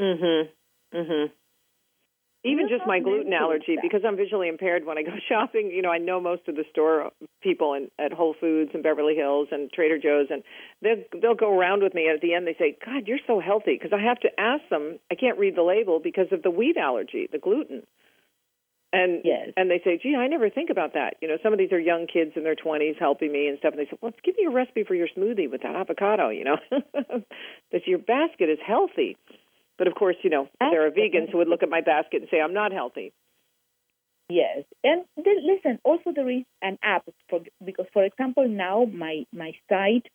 Mm 0.00 0.18
Mhm. 0.20 0.48
Mm 0.94 1.06
Mhm. 1.06 1.30
Even 2.44 2.68
You're 2.68 2.78
just 2.78 2.86
my 2.86 3.00
gluten 3.00 3.32
allergy, 3.32 3.74
that. 3.74 3.82
because 3.82 4.04
I'm 4.04 4.16
visually 4.16 4.48
impaired. 4.48 4.86
When 4.86 4.96
I 4.96 5.02
go 5.02 5.10
shopping, 5.28 5.72
you 5.72 5.82
know, 5.82 5.90
I 5.90 5.98
know 5.98 6.20
most 6.20 6.46
of 6.46 6.54
the 6.54 6.64
store 6.70 7.10
people 7.42 7.74
in, 7.74 7.90
at 7.98 8.12
Whole 8.12 8.34
Foods 8.40 8.70
and 8.74 8.82
Beverly 8.82 9.16
Hills 9.16 9.48
and 9.50 9.72
Trader 9.72 9.98
Joe's, 9.98 10.28
and 10.30 10.44
they'll 10.80 11.02
they'll 11.20 11.34
go 11.34 11.52
around 11.58 11.82
with 11.82 11.94
me. 11.94 12.06
And 12.06 12.14
at 12.14 12.20
the 12.20 12.34
end, 12.34 12.46
they 12.46 12.54
say, 12.54 12.76
"God, 12.84 13.08
you're 13.08 13.18
so 13.26 13.40
healthy," 13.40 13.74
because 13.74 13.92
I 13.92 14.00
have 14.00 14.20
to 14.20 14.30
ask 14.40 14.62
them. 14.70 15.00
I 15.10 15.16
can't 15.16 15.36
read 15.38 15.56
the 15.56 15.62
label 15.62 15.98
because 15.98 16.30
of 16.30 16.42
the 16.42 16.50
wheat 16.50 16.76
allergy, 16.76 17.28
the 17.30 17.38
gluten. 17.38 17.84
And 18.92 19.20
Yes. 19.24 19.52
and 19.56 19.70
they 19.70 19.80
say, 19.80 19.98
"Gee, 19.98 20.14
I 20.16 20.28
never 20.28 20.48
think 20.48 20.70
about 20.70 20.94
that." 20.94 21.16
You 21.20 21.28
know, 21.28 21.36
some 21.42 21.52
of 21.52 21.58
these 21.58 21.72
are 21.72 21.78
young 21.78 22.06
kids 22.06 22.32
in 22.36 22.42
their 22.44 22.54
20s 22.54 22.96
helping 22.98 23.30
me 23.32 23.46
and 23.48 23.58
stuff. 23.58 23.72
And 23.72 23.80
they 23.80 23.84
say, 23.86 23.98
"Well, 24.00 24.10
let's 24.10 24.20
give 24.22 24.36
me 24.38 24.44
a 24.46 24.50
recipe 24.50 24.84
for 24.84 24.94
your 24.94 25.08
smoothie 25.08 25.50
with 25.50 25.62
that 25.62 25.76
avocado." 25.76 26.30
You 26.30 26.44
know, 26.44 26.56
that 27.72 27.86
your 27.86 27.98
basket 27.98 28.48
is 28.48 28.58
healthy. 28.66 29.16
But 29.76 29.88
of 29.88 29.94
course, 29.94 30.16
you 30.22 30.30
know, 30.30 30.48
there 30.60 30.86
are 30.86 30.90
vegans 30.90 31.30
who 31.30 31.38
would 31.38 31.48
look 31.48 31.62
at 31.62 31.68
my 31.68 31.82
basket 31.82 32.22
and 32.22 32.30
say, 32.30 32.40
"I'm 32.40 32.54
not 32.54 32.72
healthy." 32.72 33.12
Yes, 34.30 34.64
and 34.84 35.04
then, 35.16 35.36
listen. 35.46 35.78
Also, 35.84 36.12
there 36.14 36.28
is 36.30 36.44
an 36.62 36.78
app 36.82 37.04
for 37.30 37.40
because, 37.64 37.86
for 37.92 38.04
example, 38.04 38.46
now 38.48 38.84
my 38.84 39.24
my 39.32 39.52
site. 39.68 40.06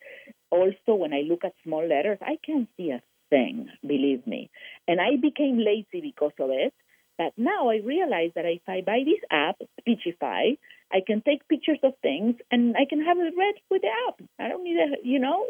Also, 0.52 0.96
when 0.96 1.14
I 1.14 1.22
look 1.22 1.44
at 1.44 1.54
small 1.64 1.88
letters, 1.88 2.20
I 2.22 2.38
can't 2.46 2.70
see 2.78 2.92
a 2.92 3.02
thing. 3.32 3.70
Believe 3.82 4.28
me, 4.28 4.52
and 4.88 5.02
I 5.02 5.16
became 5.22 5.58
lazy 5.58 6.02
because 6.02 6.34
of 6.40 6.52
it. 6.52 6.74
But 7.18 7.34
now 7.38 7.70
I 7.70 7.78
realize 7.84 8.32
that 8.36 8.46
if 8.46 8.62
I 8.68 8.82
buy 8.82 9.02
this 9.06 9.22
app, 9.32 9.58
Speechify, 9.80 10.56
I 10.92 11.00
can 11.06 11.22
take 11.22 11.48
pictures 11.48 11.80
of 11.84 11.94
things 12.02 12.36
and 12.52 12.76
I 12.76 12.86
can 12.90 13.04
have 13.04 13.18
it 13.18 13.34
read 13.38 13.56
with 13.70 13.82
the 13.82 13.90
app. 14.08 14.22
I 14.40 14.48
don't 14.50 14.64
need 14.64 14.78
a, 14.78 15.08
you 15.08 15.20
know. 15.20 15.46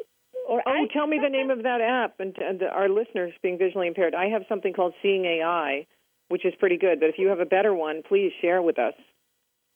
Or 0.47 0.62
Oh, 0.65 0.71
I, 0.71 0.88
tell 0.93 1.08
me 1.08 1.19
the 1.23 1.30
name 1.30 1.52
of 1.52 1.63
that 1.63 1.80
app, 1.80 2.19
and, 2.19 2.36
and 2.38 2.62
our 2.63 2.89
listeners 2.89 3.32
being 3.41 3.58
visually 3.58 3.88
impaired. 3.88 4.13
I 4.13 4.28
have 4.28 4.41
something 4.49 4.73
called 4.73 4.93
Seeing 5.02 5.23
AI, 5.23 5.88
which 6.28 6.45
is 6.45 6.54
pretty 6.60 6.78
good. 6.78 6.99
But 6.99 7.10
if 7.10 7.15
you 7.17 7.28
have 7.30 7.39
a 7.39 7.45
better 7.45 7.73
one, 7.73 8.02
please 8.08 8.32
share 8.41 8.62
with 8.62 8.78
us. 8.78 8.93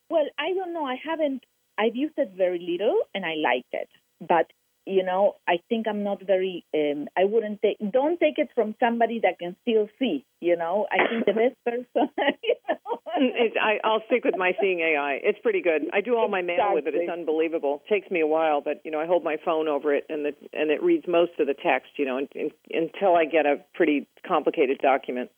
Well, 0.10 0.26
I 0.38 0.54
don't 0.54 0.74
know. 0.74 0.84
I 0.84 0.96
haven't. 1.02 1.44
I've 1.78 1.96
used 1.96 2.16
it 2.18 2.34
very 2.36 2.60
little, 2.60 3.00
and 3.16 3.24
I 3.26 3.36
liked 3.36 3.72
it. 3.72 3.88
But 4.20 4.52
you 4.88 5.04
know, 5.04 5.36
I 5.48 5.60
think 5.70 5.88
I'm 5.88 6.04
not 6.04 6.22
very. 6.26 6.66
Um, 6.74 7.08
I 7.18 7.26
wouldn't 7.26 7.62
take. 7.62 7.78
Don't 7.92 8.20
take 8.20 8.38
it 8.38 8.50
from 8.56 8.76
somebody 8.80 9.20
that 9.24 9.38
can 9.40 9.56
still 9.62 9.90
see. 10.00 10.26
You 10.40 10.56
know, 10.56 10.88
I 10.92 11.08
think 11.10 11.26
the 11.26 11.34
best 11.34 11.56
person. 11.66 12.10
You 12.44 12.56
know, 12.70 13.00
It, 13.20 13.54
I, 13.60 13.80
I'll 13.84 14.04
stick 14.06 14.24
with 14.24 14.38
my 14.38 14.54
seeing 14.62 14.80
AI. 14.80 15.20
It's 15.24 15.40
pretty 15.40 15.62
good. 15.62 15.84
I 15.92 16.02
do 16.02 16.16
all 16.16 16.28
my 16.30 16.42
mail 16.42 16.72
with 16.74 16.86
it. 16.86 16.94
It's 16.96 17.12
unbelievable. 17.12 17.82
It 17.86 17.94
takes 17.94 18.12
me 18.12 18.22
a 18.22 18.28
while, 18.28 18.62
but 18.62 18.82
you 18.86 18.92
know, 18.92 19.00
I 19.00 19.08
hold 19.08 19.24
my 19.24 19.38
phone 19.44 19.68
over 19.68 19.94
it, 19.94 20.06
and 20.10 20.24
the 20.24 20.34
and 20.54 20.70
it 20.72 20.82
reads 20.84 21.06
most 21.08 21.32
of 21.40 21.48
the 21.48 21.56
text. 21.56 21.92
You 21.98 22.06
know, 22.06 22.18
until 22.18 23.16
I 23.16 23.26
get 23.26 23.46
a 23.46 23.58
pretty 23.74 24.08
complicated 24.26 24.80
document. 24.80 25.32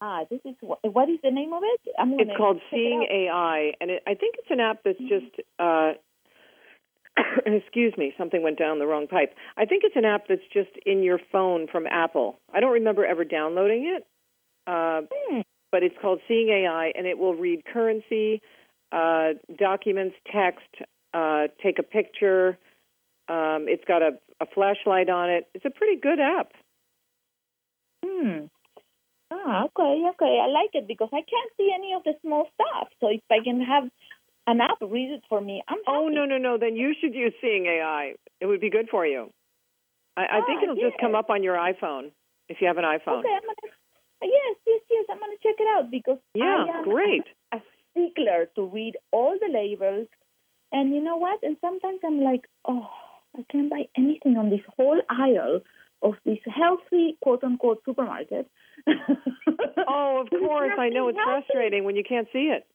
Ah, 0.00 0.24
this 0.30 0.40
is 0.44 0.54
what, 0.60 0.78
what 0.82 1.08
is 1.10 1.18
the 1.22 1.30
name 1.30 1.52
of 1.52 1.62
it? 1.64 1.92
I'm 1.98 2.12
It's 2.18 2.30
called 2.36 2.56
check 2.70 2.72
it 2.72 2.76
Seeing. 2.76 3.28
AI, 3.28 3.72
and 3.80 3.90
it, 3.90 4.02
I 4.06 4.14
think 4.14 4.36
it's 4.38 4.50
an 4.50 4.60
app 4.60 4.78
that's 4.84 4.98
just. 4.98 5.34
Uh, 5.58 5.92
excuse 7.46 7.94
me, 7.96 8.14
something 8.18 8.42
went 8.42 8.58
down 8.58 8.78
the 8.78 8.86
wrong 8.86 9.06
pipe. 9.06 9.34
I 9.56 9.64
think 9.64 9.82
it's 9.84 9.96
an 9.96 10.04
app 10.04 10.24
that's 10.28 10.42
just 10.52 10.70
in 10.86 11.02
your 11.02 11.18
phone 11.32 11.66
from 11.70 11.86
Apple. 11.86 12.38
I 12.52 12.60
don't 12.60 12.72
remember 12.72 13.04
ever 13.04 13.24
downloading 13.24 13.94
it, 13.96 14.06
uh, 14.66 15.02
Hmm. 15.12 15.40
but 15.70 15.82
it's 15.82 15.96
called 16.00 16.20
Seeing 16.28 16.48
AI, 16.48 16.92
and 16.96 17.06
it 17.06 17.18
will 17.18 17.34
read 17.34 17.64
currency, 17.64 18.40
uh, 18.92 19.34
documents, 19.58 20.16
text, 20.32 20.68
uh, 21.14 21.48
take 21.62 21.78
a 21.78 21.82
picture. 21.82 22.58
Um, 23.28 23.66
it's 23.68 23.84
got 23.84 24.02
a, 24.02 24.12
a 24.40 24.46
flashlight 24.54 25.08
on 25.10 25.30
it. 25.30 25.46
It's 25.54 25.64
a 25.64 25.70
pretty 25.70 26.00
good 26.00 26.20
app. 26.20 26.52
Hmm. 28.04 28.46
Ah, 29.30 29.64
okay, 29.64 30.02
okay. 30.10 30.40
I 30.42 30.46
like 30.48 30.70
it 30.72 30.88
because 30.88 31.10
I 31.12 31.20
can't 31.20 31.52
see 31.58 31.70
any 31.74 31.92
of 31.92 32.02
the 32.04 32.14
small 32.22 32.48
stuff. 32.54 32.88
So 33.00 33.08
if 33.08 33.20
I 33.30 33.44
can 33.44 33.60
have 33.60 33.84
an 34.50 34.60
app 34.60 34.78
read 34.80 35.10
it 35.10 35.22
for 35.28 35.40
me, 35.40 35.62
I'm 35.68 35.78
Oh 35.86 36.08
no 36.08 36.24
no 36.24 36.38
no! 36.38 36.58
Then 36.58 36.74
you 36.76 36.94
should 37.00 37.14
use 37.14 37.32
Seeing 37.40 37.66
AI. 37.66 38.14
It 38.40 38.46
would 38.46 38.60
be 38.60 38.70
good 38.70 38.88
for 38.90 39.06
you. 39.06 39.30
I, 40.16 40.22
I 40.22 40.40
think 40.46 40.60
Ah, 40.60 40.62
it'll 40.64 40.76
just 40.88 40.98
come 41.00 41.14
up 41.14 41.30
on 41.30 41.42
your 41.42 41.56
iPhone 41.56 42.10
if 42.48 42.56
you 42.60 42.66
have 42.66 42.78
an 42.78 42.84
iPhone. 42.84 43.20
Okay, 43.20 43.34
I'm 43.36 43.46
gonna. 43.46 43.72
Yes, 44.22 44.56
yes, 44.66 44.80
yes. 44.90 45.04
I'm 45.10 45.18
gonna 45.20 45.38
check 45.42 45.54
it 45.58 45.68
out 45.76 45.90
because 45.90 46.18
Yeah, 46.34 46.64
I 46.68 46.78
am 46.78 46.84
great. 46.84 47.22
a 47.52 47.60
stickler 47.90 48.46
to 48.56 48.64
read 48.64 48.94
all 49.12 49.38
the 49.40 49.50
labels. 49.52 50.08
And 50.72 50.94
you 50.94 51.00
know 51.02 51.16
what? 51.16 51.42
And 51.42 51.56
sometimes 51.60 52.00
I'm 52.04 52.20
like, 52.20 52.44
oh, 52.66 52.86
I 53.36 53.44
can't 53.50 53.70
buy 53.70 53.84
anything 53.96 54.36
on 54.36 54.50
this 54.50 54.60
whole 54.76 55.00
aisle 55.08 55.60
of 56.02 56.14
this 56.24 56.38
healthy 56.46 57.16
quote 57.22 57.44
unquote 57.44 57.82
supermarket. 57.84 58.50
Oh, 59.90 60.20
of 60.22 60.28
course. 60.30 60.72
I 60.78 60.90
know 60.90 61.08
it's 61.08 61.18
healthy. 61.18 61.46
frustrating 61.48 61.84
when 61.84 61.96
you 61.96 62.04
can't 62.06 62.28
see 62.32 62.52
it. 62.54 62.66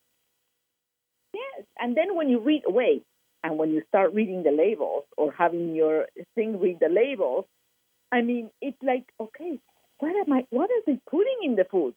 Yes, 1.34 1.66
and 1.80 1.96
then 1.98 2.16
when 2.16 2.30
you 2.30 2.40
read, 2.40 2.64
away 2.68 3.02
and 3.44 3.58
when 3.58 3.72
you 3.72 3.82
start 3.88 4.14
reading 4.14 4.44
the 4.44 4.52
labels 4.52 5.04
or 5.18 5.32
having 5.32 5.76
your 5.76 6.08
thing 6.36 6.60
read 6.60 6.78
the 6.80 6.90
labels, 6.90 7.46
I 8.12 8.22
mean, 8.22 8.50
it's 8.62 8.78
like, 8.84 9.06
okay, 9.20 9.60
what 10.00 10.16
am 10.16 10.32
I? 10.32 10.46
What 10.52 10.70
are 10.70 10.82
they 10.86 11.00
putting 11.10 11.38
in 11.44 11.56
the 11.56 11.66
food? 11.70 11.96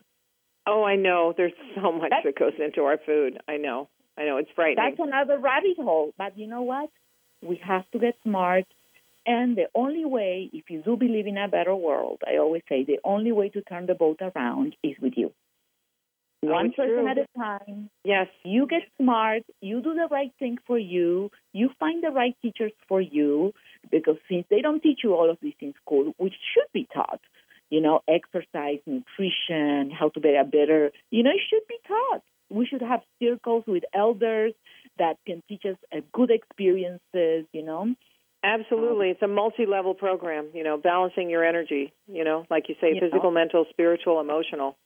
Oh, 0.67 0.83
I 0.83 0.97
know. 0.97 1.35
There's 1.37 1.53
so 1.77 1.93
much 1.93 2.11
That's- 2.11 2.25
that 2.25 2.39
goes 2.39 2.55
into 2.59 2.83
our 2.85 2.99
food. 2.99 3.39
I 3.47 3.57
know. 3.59 3.89
I 4.19 4.25
know. 4.25 4.39
It's 4.39 4.51
frightening. 4.55 4.83
That's 4.97 5.09
another 5.09 5.39
rabbit 5.39 5.77
hole. 5.77 6.13
But 6.17 6.39
you 6.39 6.47
know 6.47 6.63
what? 6.63 6.89
We 7.43 7.57
have 7.63 7.89
to 7.93 7.99
get 7.99 8.15
smart. 8.23 8.65
And 9.27 9.57
the 9.57 9.69
only 9.75 10.05
way, 10.05 10.49
if 10.53 10.71
you 10.71 10.83
do 10.83 10.97
believe 10.97 11.27
in 11.27 11.37
a 11.37 11.49
better 11.49 11.75
world, 11.75 12.23
I 12.27 12.39
always 12.39 12.63
say 12.69 12.85
the 12.85 12.99
only 13.05 13.33
way 13.33 13.49
to 13.51 13.61
turn 13.63 13.87
the 13.87 13.95
boat 13.95 14.21
around 14.23 14.75
is 14.83 14.97
with 15.01 15.15
you. 15.17 15.33
Oh, 16.45 16.49
One 16.49 16.67
it's 16.67 16.77
person 16.77 16.95
true. 16.95 17.09
at 17.09 17.19
a 17.19 17.27
time. 17.37 17.91
yes. 18.05 18.29
You 18.45 18.67
get 18.67 18.83
smart. 19.01 19.43
You 19.61 19.81
do 19.83 19.95
the 19.95 20.09
right 20.11 20.33
thing 20.39 20.59
for 20.67 20.79
you. 20.79 21.31
You 21.53 21.71
find 21.81 22.03
the 22.03 22.11
right 22.11 22.37
teachers 22.43 22.73
for 22.89 23.01
you. 23.01 23.53
Because 23.91 24.17
since 24.29 24.47
they 24.51 24.61
don't 24.61 24.83
teach 24.83 25.01
you 25.03 25.15
all 25.15 25.31
of 25.31 25.39
these 25.43 25.55
in 25.61 25.73
school, 25.83 26.13
which 26.19 26.35
should 26.55 26.71
be 26.73 26.87
taught, 26.93 27.21
you 27.71 27.81
know, 27.81 28.01
exercise, 28.09 28.79
nutrition, 28.87 29.91
how 29.91 30.09
to 30.11 30.21
be 30.21 30.35
a 30.37 30.45
better, 30.45 30.91
you 31.11 31.23
know, 31.23 31.31
it 31.31 31.41
should 31.49 31.67
be 31.69 31.77
taught. 31.87 32.23
We 32.51 32.67
should 32.67 32.83
have 32.83 33.01
circles 33.23 33.65
with 33.67 33.83
elders 33.95 34.53
that 34.99 35.17
can 35.27 35.43
teach 35.49 35.65
us 35.65 35.77
uh, 35.93 36.01
good 36.13 36.31
experiences, 36.31 37.47
you 37.53 37.63
know. 37.65 37.95
Absolutely. 38.45 39.09
It's 39.11 39.23
a 39.23 39.27
multi-level 39.29 39.95
program, 39.95 40.49
you 40.55 40.63
know, 40.63 40.77
balancing 40.77 41.31
your 41.31 41.45
energy, 41.45 41.93
you 42.07 42.23
know, 42.23 42.45
like 42.51 42.69
you 42.69 42.77
say, 42.81 42.95
You 42.95 43.01
physical, 43.01 43.31
know. 43.31 43.41
mental, 43.41 43.67
spiritual, 43.71 44.21
emotional. 44.21 44.77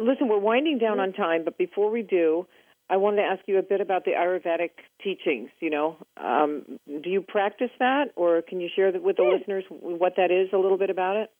Listen, 0.00 0.28
we're 0.28 0.38
winding 0.38 0.78
down 0.78 0.98
on 0.98 1.12
time, 1.12 1.44
but 1.44 1.56
before 1.56 1.90
we 1.90 2.02
do, 2.02 2.46
I 2.90 2.96
wanted 2.98 3.22
to 3.22 3.22
ask 3.22 3.42
you 3.46 3.58
a 3.58 3.62
bit 3.62 3.80
about 3.80 4.04
the 4.04 4.12
Ayurvedic 4.12 4.70
teachings, 5.02 5.50
you 5.60 5.70
know. 5.70 5.96
Um, 6.16 6.78
do 6.86 7.08
you 7.08 7.22
practice 7.22 7.70
that 7.78 8.06
or 8.16 8.42
can 8.42 8.60
you 8.60 8.68
share 8.74 8.92
with 8.92 9.16
the 9.16 9.22
Yes. 9.22 9.40
listeners 9.40 9.64
what 9.70 10.16
that 10.16 10.30
is 10.30 10.52
a 10.52 10.58
little 10.58 10.76
bit 10.76 10.90
about 10.90 11.16
it? 11.16 11.30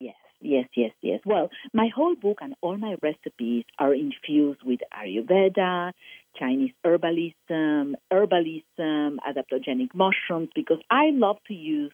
Yes, 0.00 0.16
yes, 0.40 0.68
yes, 0.74 0.92
yes. 1.02 1.20
Well, 1.26 1.50
my 1.74 1.88
whole 1.94 2.14
book 2.14 2.38
and 2.40 2.54
all 2.62 2.76
my 2.76 2.96
recipes 3.02 3.64
are 3.78 3.94
infused 3.94 4.62
with 4.64 4.80
Ayurveda, 4.92 5.92
Chinese 6.36 6.72
herbalism, 6.84 7.94
herbalism, 8.10 9.16
adaptogenic 9.28 9.94
mushrooms, 9.94 10.48
because 10.54 10.80
I 10.90 11.10
love 11.10 11.36
to 11.48 11.54
use 11.54 11.92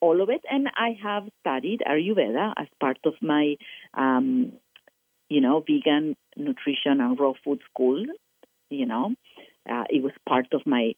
all 0.00 0.22
of 0.22 0.30
it. 0.30 0.42
And 0.48 0.68
I 0.76 0.96
have 1.02 1.28
studied 1.40 1.82
Ayurveda 1.86 2.52
as 2.56 2.68
part 2.80 2.98
of 3.04 3.14
my, 3.20 3.56
um, 3.94 4.52
you 5.28 5.40
know, 5.40 5.60
vegan 5.66 6.16
nutrition 6.36 7.00
and 7.00 7.18
raw 7.18 7.32
food 7.44 7.60
school. 7.70 8.04
You 8.70 8.86
know, 8.86 9.14
uh, 9.70 9.84
it 9.88 10.02
was 10.02 10.12
part 10.28 10.46
of 10.52 10.62
my 10.66 10.94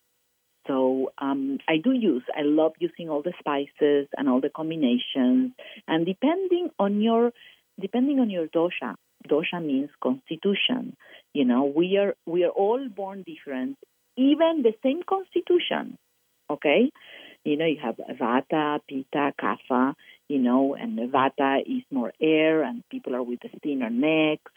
so 0.68 1.12
um, 1.18 1.58
I 1.66 1.78
do 1.82 1.92
use, 1.92 2.22
I 2.36 2.42
love 2.42 2.72
using 2.78 3.08
all 3.08 3.22
the 3.22 3.32
spices 3.38 4.06
and 4.16 4.28
all 4.28 4.40
the 4.40 4.50
combinations. 4.50 5.52
And 5.88 6.04
depending 6.04 6.68
on 6.78 7.00
your, 7.00 7.32
depending 7.80 8.20
on 8.20 8.28
your 8.28 8.46
dosha, 8.48 8.94
dosha 9.26 9.64
means 9.64 9.88
constitution. 10.02 10.94
You 11.32 11.46
know, 11.46 11.64
we 11.64 11.96
are 11.96 12.14
we 12.26 12.44
are 12.44 12.50
all 12.50 12.86
born 12.88 13.24
different, 13.26 13.78
even 14.16 14.62
the 14.62 14.74
same 14.82 15.02
constitution. 15.08 15.96
Okay, 16.50 16.90
you 17.44 17.56
know, 17.56 17.66
you 17.66 17.78
have 17.82 17.96
Vata, 17.96 18.80
Pitta, 18.88 19.32
Kapha. 19.40 19.94
You 20.28 20.38
know, 20.38 20.74
and 20.74 20.98
Vata 21.10 21.60
is 21.60 21.84
more 21.90 22.12
air, 22.20 22.62
and 22.62 22.84
people 22.90 23.14
are 23.14 23.22
with 23.22 23.40
the 23.40 23.48
thinner 23.62 23.90
necks, 23.90 24.52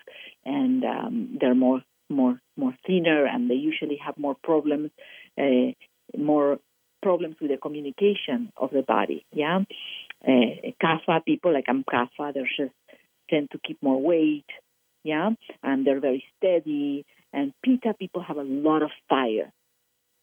and 0.45 0.83
um, 0.83 1.37
they're 1.39 1.55
more 1.55 1.81
more 2.09 2.39
more 2.57 2.75
thinner, 2.85 3.25
and 3.25 3.49
they 3.49 3.55
usually 3.55 3.97
have 4.05 4.17
more 4.17 4.35
problems. 4.43 4.91
Uh, 5.37 5.71
more 6.17 6.59
problems 7.01 7.35
with 7.41 7.51
the 7.51 7.57
communication 7.57 8.51
of 8.57 8.71
the 8.71 8.81
body. 8.81 9.25
Yeah, 9.33 9.59
uh, 10.27 10.71
kapha 10.81 11.23
people 11.25 11.53
like 11.53 11.65
I'm 11.67 11.83
kapha, 11.83 12.33
they 12.33 12.41
just 12.41 12.73
tend 13.29 13.49
to 13.51 13.59
keep 13.65 13.81
more 13.81 14.01
weight. 14.01 14.45
Yeah, 15.03 15.31
and 15.63 15.85
they're 15.85 15.99
very 15.99 16.23
steady. 16.37 17.05
And 17.33 17.53
pitta 17.63 17.93
people 17.97 18.21
have 18.21 18.37
a 18.37 18.43
lot 18.43 18.83
of 18.83 18.91
fire. 19.09 19.51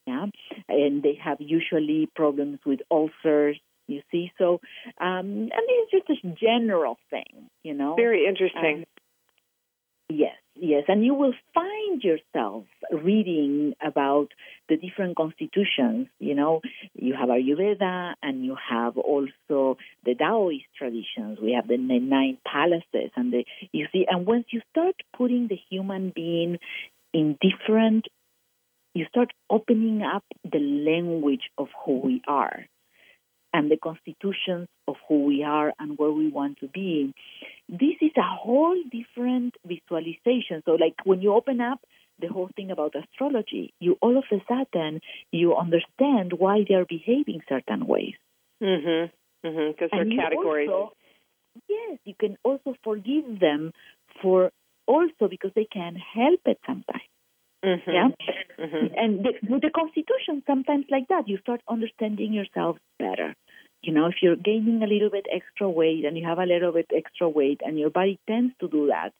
Yeah, 0.05 0.27
and 0.67 1.03
they 1.03 1.19
have 1.23 1.37
usually 1.39 2.09
problems 2.15 2.59
with 2.65 2.79
ulcers. 2.89 3.59
You 3.89 4.01
see, 4.11 4.31
so 4.37 4.61
um, 4.99 5.49
and 5.51 5.51
it's 5.67 5.91
just 5.91 6.09
a 6.09 6.29
general 6.39 6.97
thing, 7.09 7.49
you 7.63 7.73
know. 7.73 7.95
Very 7.95 8.25
interesting. 8.27 8.79
Um, 8.79 8.85
Yes, 10.09 10.37
yes. 10.55 10.85
And 10.87 11.05
you 11.05 11.13
will 11.13 11.35
find 11.53 12.03
yourself 12.03 12.65
reading 12.91 13.75
about 13.79 14.29
the 14.67 14.75
different 14.75 15.15
constitutions. 15.15 16.07
You 16.17 16.33
know, 16.33 16.61
you 16.95 17.13
have 17.13 17.29
Ayurveda 17.29 18.15
and 18.23 18.43
you 18.43 18.57
have 18.69 18.97
also 18.97 19.77
the 20.05 20.15
Taoist 20.17 20.65
traditions. 20.75 21.37
We 21.39 21.53
have 21.53 21.67
the 21.67 21.77
nine 21.77 22.39
palaces 22.43 23.11
and 23.15 23.31
the, 23.31 23.45
you 23.71 23.87
see, 23.91 24.07
and 24.09 24.25
once 24.25 24.45
you 24.49 24.61
start 24.71 24.95
putting 25.15 25.47
the 25.47 25.59
human 25.69 26.11
being 26.15 26.57
in 27.13 27.37
different, 27.39 28.07
you 28.95 29.05
start 29.09 29.31
opening 29.47 30.01
up 30.01 30.23
the 30.43 30.59
language 30.59 31.51
of 31.59 31.67
who 31.85 31.99
we 31.99 32.23
are 32.27 32.65
and 33.53 33.69
the 33.71 33.77
constitutions 33.77 34.67
of 34.87 34.95
who 35.07 35.25
we 35.25 35.43
are 35.43 35.73
and 35.79 35.97
where 35.97 36.11
we 36.11 36.29
want 36.29 36.59
to 36.59 36.67
be 36.67 37.13
this 37.69 37.97
is 38.01 38.11
a 38.17 38.21
whole 38.21 38.81
different 38.91 39.55
visualization. 39.65 40.63
So, 40.65 40.71
like 40.71 40.95
when 41.03 41.21
you 41.21 41.33
open 41.33 41.61
up 41.61 41.79
the 42.19 42.27
whole 42.27 42.49
thing 42.55 42.71
about 42.71 42.95
astrology, 42.95 43.73
you 43.79 43.97
all 44.01 44.17
of 44.17 44.25
a 44.31 44.41
sudden 44.47 45.01
you 45.31 45.55
understand 45.55 46.33
why 46.33 46.65
they 46.67 46.75
are 46.75 46.85
behaving 46.85 47.41
certain 47.47 47.85
ways. 47.85 48.15
Mhm. 48.61 49.11
Mhm. 49.45 49.67
Because 49.67 49.89
they're 49.91 50.17
categories. 50.17 50.69
also- 50.69 50.95
yes, 51.67 51.99
you 52.05 52.15
can 52.19 52.37
also 52.43 52.75
forgive 52.83 53.39
them 53.39 53.71
for 54.21 54.51
also 54.87 55.27
because 55.29 55.53
they 55.53 55.65
can 55.65 55.95
help 55.95 56.41
it 56.45 56.59
sometimes. 56.65 57.03
Mhm. 57.63 57.81
Yeah. 57.87 58.09
Mhm. 58.57 58.93
And 58.97 59.25
the, 59.25 59.33
with 59.49 59.61
the 59.61 59.69
Constitution, 59.69 60.43
sometimes 60.47 60.85
like 60.89 61.07
that, 61.09 61.27
you 61.27 61.37
start 61.39 61.61
understanding 61.67 62.33
yourself 62.33 62.77
better. 62.97 63.35
You 63.81 63.93
know, 63.93 64.07
if 64.07 64.15
you're 64.21 64.35
gaining 64.35 64.81
a 64.83 64.87
little 64.87 65.09
bit 65.09 65.25
extra 65.31 65.69
weight 65.69 66.05
and 66.05 66.17
you 66.17 66.25
have 66.25 66.39
a 66.39 66.45
little 66.45 66.71
bit 66.71 66.87
extra 66.95 67.27
weight 67.29 67.61
and 67.65 67.79
your 67.79 67.89
body 67.89 68.19
tends 68.27 68.53
to 68.59 68.67
do 68.67 68.87
that, 68.87 69.11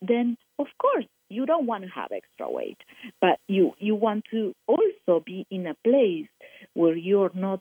then 0.00 0.36
of 0.58 0.66
course 0.78 1.04
you 1.28 1.46
don't 1.46 1.66
want 1.66 1.84
to 1.84 1.90
have 1.90 2.10
extra 2.12 2.50
weight, 2.50 2.78
but 3.20 3.38
you 3.48 3.72
you 3.78 3.94
want 3.94 4.24
to 4.30 4.54
also 4.66 5.22
be 5.24 5.46
in 5.50 5.66
a 5.66 5.74
place 5.84 6.28
where 6.74 6.96
you're 6.96 7.32
not 7.34 7.60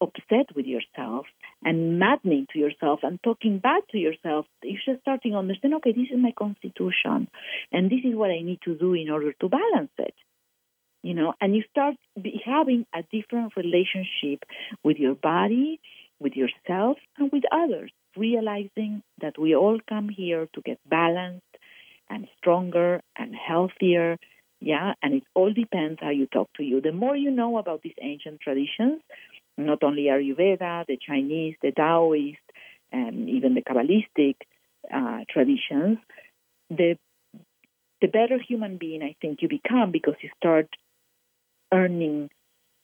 upset 0.00 0.54
with 0.54 0.66
yourself 0.66 1.26
and 1.64 1.98
maddening 1.98 2.46
to 2.52 2.58
yourself 2.58 3.00
and 3.02 3.18
talking 3.22 3.58
bad 3.58 3.82
to 3.90 3.98
yourself, 3.98 4.46
you 4.62 4.78
should 4.82 5.00
start 5.00 5.22
to 5.22 5.30
understand, 5.34 5.74
okay, 5.74 5.92
this 5.92 6.08
is 6.10 6.18
my 6.18 6.32
constitution 6.38 7.28
and 7.72 7.90
this 7.90 8.00
is 8.04 8.14
what 8.14 8.30
I 8.30 8.40
need 8.40 8.60
to 8.64 8.74
do 8.74 8.94
in 8.94 9.10
order 9.10 9.32
to 9.32 9.48
balance 9.48 9.92
it. 9.98 10.14
You 11.02 11.14
know, 11.14 11.34
and 11.40 11.54
you 11.54 11.62
start 11.70 11.94
having 12.44 12.84
a 12.92 13.04
different 13.12 13.52
relationship 13.56 14.42
with 14.82 14.96
your 14.96 15.14
body, 15.14 15.80
with 16.18 16.32
yourself, 16.34 16.98
and 17.16 17.30
with 17.32 17.44
others, 17.52 17.92
realizing 18.16 19.02
that 19.20 19.38
we 19.38 19.54
all 19.54 19.78
come 19.88 20.08
here 20.08 20.48
to 20.54 20.60
get 20.60 20.80
balanced 20.88 21.44
and 22.10 22.26
stronger 22.38 23.00
and 23.16 23.34
healthier. 23.34 24.16
Yeah, 24.60 24.94
and 25.00 25.14
it 25.14 25.22
all 25.34 25.52
depends 25.52 26.00
how 26.02 26.10
you 26.10 26.26
talk 26.26 26.48
to 26.56 26.64
you. 26.64 26.80
The 26.80 26.90
more 26.90 27.14
you 27.14 27.30
know 27.30 27.58
about 27.58 27.82
these 27.82 27.94
ancient 28.02 28.40
traditions, 28.40 29.00
not 29.58 29.82
only 29.82 30.04
Ayurveda, 30.04 30.86
the 30.86 30.96
Chinese, 30.96 31.56
the 31.62 31.72
Taoist, 31.72 32.38
and 32.92 33.28
even 33.28 33.54
the 33.54 33.62
Kabbalistic 33.62 34.36
uh, 34.92 35.24
traditions, 35.30 35.98
the 36.70 36.96
the 38.00 38.06
better 38.06 38.38
human 38.38 38.76
being 38.78 39.02
I 39.02 39.16
think 39.20 39.42
you 39.42 39.48
become 39.48 39.90
because 39.90 40.14
you 40.22 40.30
start 40.36 40.68
earning 41.72 42.30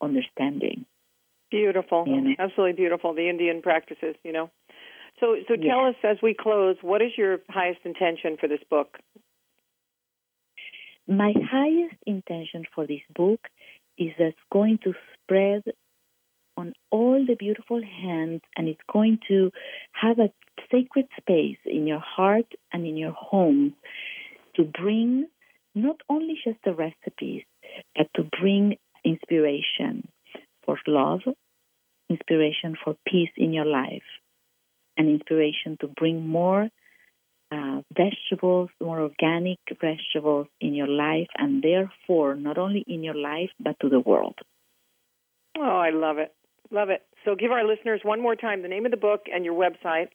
understanding. 0.03 0.87
Beautiful, 1.51 2.05
you 2.07 2.21
know? 2.21 2.35
absolutely 2.39 2.73
beautiful. 2.73 3.15
The 3.15 3.29
Indian 3.29 3.63
practices, 3.63 4.17
you 4.25 4.33
know. 4.33 4.51
So, 5.21 5.37
so 5.47 5.55
tell 5.55 5.87
us 5.87 5.95
as 6.03 6.17
we 6.21 6.35
close, 6.35 6.77
what 6.83 7.01
is 7.01 7.13
your 7.17 7.39
highest 7.49 7.81
intention 7.85 8.37
for 8.41 8.49
this 8.49 8.59
book? 8.69 8.99
My 11.07 11.33
highest 11.51 11.97
intention 12.07 12.65
for 12.75 12.87
this 12.87 13.03
book 13.15 13.41
is 13.97 14.11
that 14.19 14.29
it's 14.29 14.39
going 14.53 14.79
to 14.83 14.95
spread 15.15 15.63
on 16.57 16.73
all 16.91 17.25
the 17.27 17.37
beautiful 17.37 17.81
hands 17.83 18.41
and 18.57 18.69
it's 18.69 18.81
going 18.93 19.19
to 19.29 19.51
have 19.93 20.19
a 20.19 20.31
sacred 20.71 21.07
space 21.19 21.59
in 21.67 21.87
your 21.87 22.01
heart 22.01 22.47
and 22.73 22.87
in 22.87 22.97
your 22.97 23.13
home 23.13 23.75
to 24.57 24.65
bring 24.65 25.27
not 25.75 25.97
only 26.09 26.39
just 26.45 26.59
the 26.65 26.75
recipes, 26.75 27.43
but 27.97 28.07
to 28.15 28.23
bring 28.41 28.77
inspiration 29.05 30.09
for 30.65 30.79
love, 30.87 31.21
inspiration 32.09 32.77
for 32.83 32.97
peace 33.07 33.31
in 33.37 33.53
your 33.53 33.65
life, 33.65 34.03
and 34.97 35.09
inspiration 35.09 35.77
to 35.81 35.89
bring 35.89 36.27
more 36.27 36.69
uh, 37.51 37.81
vegetables, 37.97 38.71
more 38.81 39.01
organic 39.01 39.59
vegetables 39.81 40.47
in 40.61 40.75
your 40.75 40.89
life, 40.89 41.29
and 41.37 41.63
therefore 41.63 42.35
not 42.35 42.59
only 42.59 42.85
in 42.87 43.03
your 43.03 43.15
life, 43.15 43.51
but 43.61 43.77
to 43.81 43.89
the 43.89 44.01
world. 44.01 44.37
Oh, 45.57 45.63
I 45.63 45.91
love 45.91 46.19
it. 46.19 46.33
Love 46.71 46.91
it. 46.91 47.03
So 47.25 47.35
give 47.35 47.51
our 47.51 47.67
listeners 47.67 48.01
one 48.03 48.21
more 48.21 48.37
time 48.37 48.63
the 48.63 48.69
name 48.69 48.85
of 48.85 48.91
the 48.91 48.97
book 48.97 49.27
and 49.33 49.45
your 49.45 49.55
website 49.55 50.09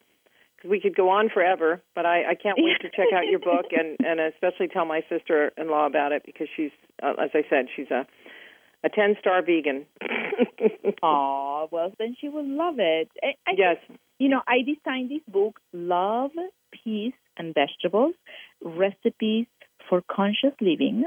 because 0.55 0.69
we 0.69 0.81
could 0.81 0.95
go 0.95 1.09
on 1.09 1.29
forever, 1.29 1.81
but 1.95 2.05
I, 2.05 2.31
I 2.31 2.35
can't 2.35 2.57
wait 2.57 2.81
to 2.81 2.89
check 2.89 3.13
out 3.15 3.27
your 3.27 3.39
book 3.39 3.67
and, 3.71 3.97
and 4.05 4.19
especially 4.19 4.67
tell 4.67 4.85
my 4.85 5.01
sister 5.09 5.51
in 5.57 5.69
law 5.69 5.85
about 5.85 6.11
it 6.11 6.23
because 6.25 6.47
she's, 6.55 6.71
uh, 7.01 7.13
as 7.21 7.29
I 7.33 7.43
said, 7.49 7.67
she's 7.75 7.89
a 7.91 8.05
a 8.81 8.89
ten 8.89 9.15
star 9.19 9.41
vegan. 9.41 9.85
Oh, 11.03 11.67
well 11.71 11.91
then 11.99 12.15
she 12.19 12.29
will 12.29 12.45
love 12.45 12.75
it. 12.77 13.09
I, 13.21 13.27
I 13.45 13.53
yes. 13.57 13.77
Think, 13.87 13.99
you 14.19 14.29
know, 14.29 14.41
I 14.47 14.59
designed 14.59 15.11
this 15.11 15.21
book, 15.27 15.59
Love, 15.73 16.31
Peace, 16.71 17.13
and 17.37 17.53
Vegetables: 17.53 18.13
Recipes 18.63 19.47
for 19.89 20.01
Conscious 20.09 20.53
Living, 20.61 21.05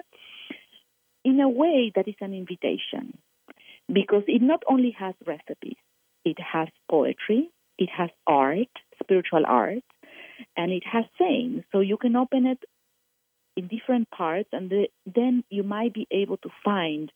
in 1.25 1.41
a 1.41 1.49
way 1.49 1.93
that 1.95 2.09
is 2.09 2.15
an 2.21 2.35
invitation 2.35 3.19
because 3.93 4.23
it 4.27 4.43
not 4.43 4.63
only 4.69 4.97
has 4.99 5.15
recipes, 5.27 5.77
it 6.25 6.39
has 6.41 6.69
poetry, 6.91 7.51
it 7.79 7.91
has 7.97 8.11
art, 8.27 8.69
spiritual 9.03 9.45
art, 9.47 9.85
and 10.57 10.73
it 10.73 10.85
has 10.91 11.05
sayings. 11.19 11.65
So 11.73 11.81
you 11.81 11.97
can 11.97 12.17
open 12.17 12.47
it 12.47 12.59
in 13.57 13.69
different 13.69 14.09
parts, 14.11 14.49
and 14.53 14.71
the, 14.71 14.89
then 15.05 15.45
you 15.51 15.63
might 15.63 15.93
be 15.93 16.07
able 16.11 16.39
to 16.39 16.49
find 16.65 17.13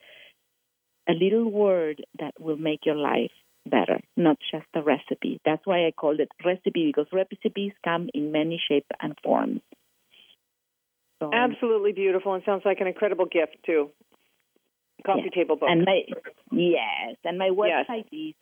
a 1.09 1.13
little 1.13 1.51
word 1.51 2.05
that 2.19 2.35
will 2.39 2.57
make 2.57 2.81
your 2.85 2.97
life 2.97 3.31
better, 3.65 4.01
not 4.17 4.37
just 4.51 4.67
a 4.75 4.83
recipe. 4.83 5.41
That's 5.45 5.65
why 5.65 5.87
I 5.87 5.93
called 5.93 6.21
it 6.21 6.29
recipe 6.45 6.87
because 6.87 7.07
recipes 7.13 7.73
come 7.85 8.09
in 8.13 8.33
many 8.33 8.61
shapes 8.69 8.89
and 9.01 9.17
forms. 9.25 9.61
So, 11.21 11.29
um, 11.29 11.35
Absolutely 11.35 11.93
beautiful 11.93 12.35
and 12.35 12.43
sounds 12.45 12.63
like 12.65 12.81
an 12.81 12.87
incredible 12.87 13.25
gift 13.25 13.57
too 13.65 13.91
coffee 15.05 15.23
yes. 15.25 15.35
table 15.35 15.57
book. 15.57 15.69
And 15.71 15.85
my 15.85 16.03
yes, 16.53 17.17
and 17.25 17.39
my 17.39 17.51
website 17.51 18.05
yes. 18.11 18.31
is 18.31 18.35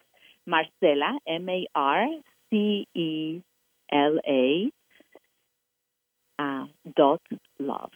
Marcela 0.46 1.18
M 1.26 1.48
A 1.48 1.66
R 1.74 2.06
C 2.50 2.86
E 2.94 3.42
L 3.92 4.18
A 4.26 4.70
uh, 6.38 6.64
dot 6.96 7.22
love. 7.58 7.90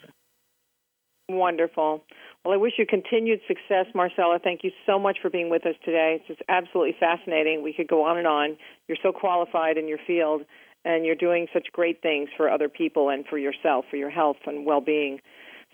Wonderful. 1.31 2.03
Well, 2.45 2.55
I 2.55 2.57
wish 2.57 2.75
you 2.79 2.87
continued 2.87 3.41
success, 3.47 3.87
Marcela. 3.95 4.39
Thank 4.43 4.65
you 4.65 4.71
so 4.87 4.99
much 4.99 5.19
for 5.21 5.29
being 5.29 5.51
with 5.51 5.67
us 5.67 5.75
today. 5.85 6.17
It's 6.19 6.27
just 6.27 6.43
absolutely 6.49 6.97
fascinating. 6.99 7.63
We 7.63 7.75
could 7.75 7.89
go 7.89 8.05
on 8.05 8.17
and 8.17 8.27
on. 8.27 8.57
You're 8.87 8.97
so 9.03 9.13
qualified 9.13 9.77
in 9.77 9.89
your 9.89 9.99
field, 10.07 10.43
and 10.87 11.05
you're 11.05 11.15
doing 11.15 11.47
such 11.53 11.67
great 11.73 12.01
things 12.01 12.31
for 12.35 12.49
other 12.49 12.71
people 12.71 13.11
and 13.11 13.27
for 13.27 13.37
yourself, 13.37 13.85
for 13.91 13.97
your 13.97 14.09
health 14.09 14.39
and 14.47 14.65
well 14.65 14.81
being. 14.81 15.21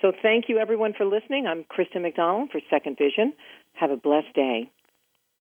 So 0.02 0.12
thank 0.22 0.48
you, 0.48 0.58
everyone, 0.58 0.92
for 0.96 1.04
listening. 1.04 1.46
I'm 1.46 1.64
Kristen 1.68 2.02
McDonald 2.02 2.50
for 2.50 2.60
Second 2.68 2.98
Vision. 2.98 3.32
Have 3.74 3.90
a 3.90 3.96
blessed 3.96 4.34
day. 4.34 4.70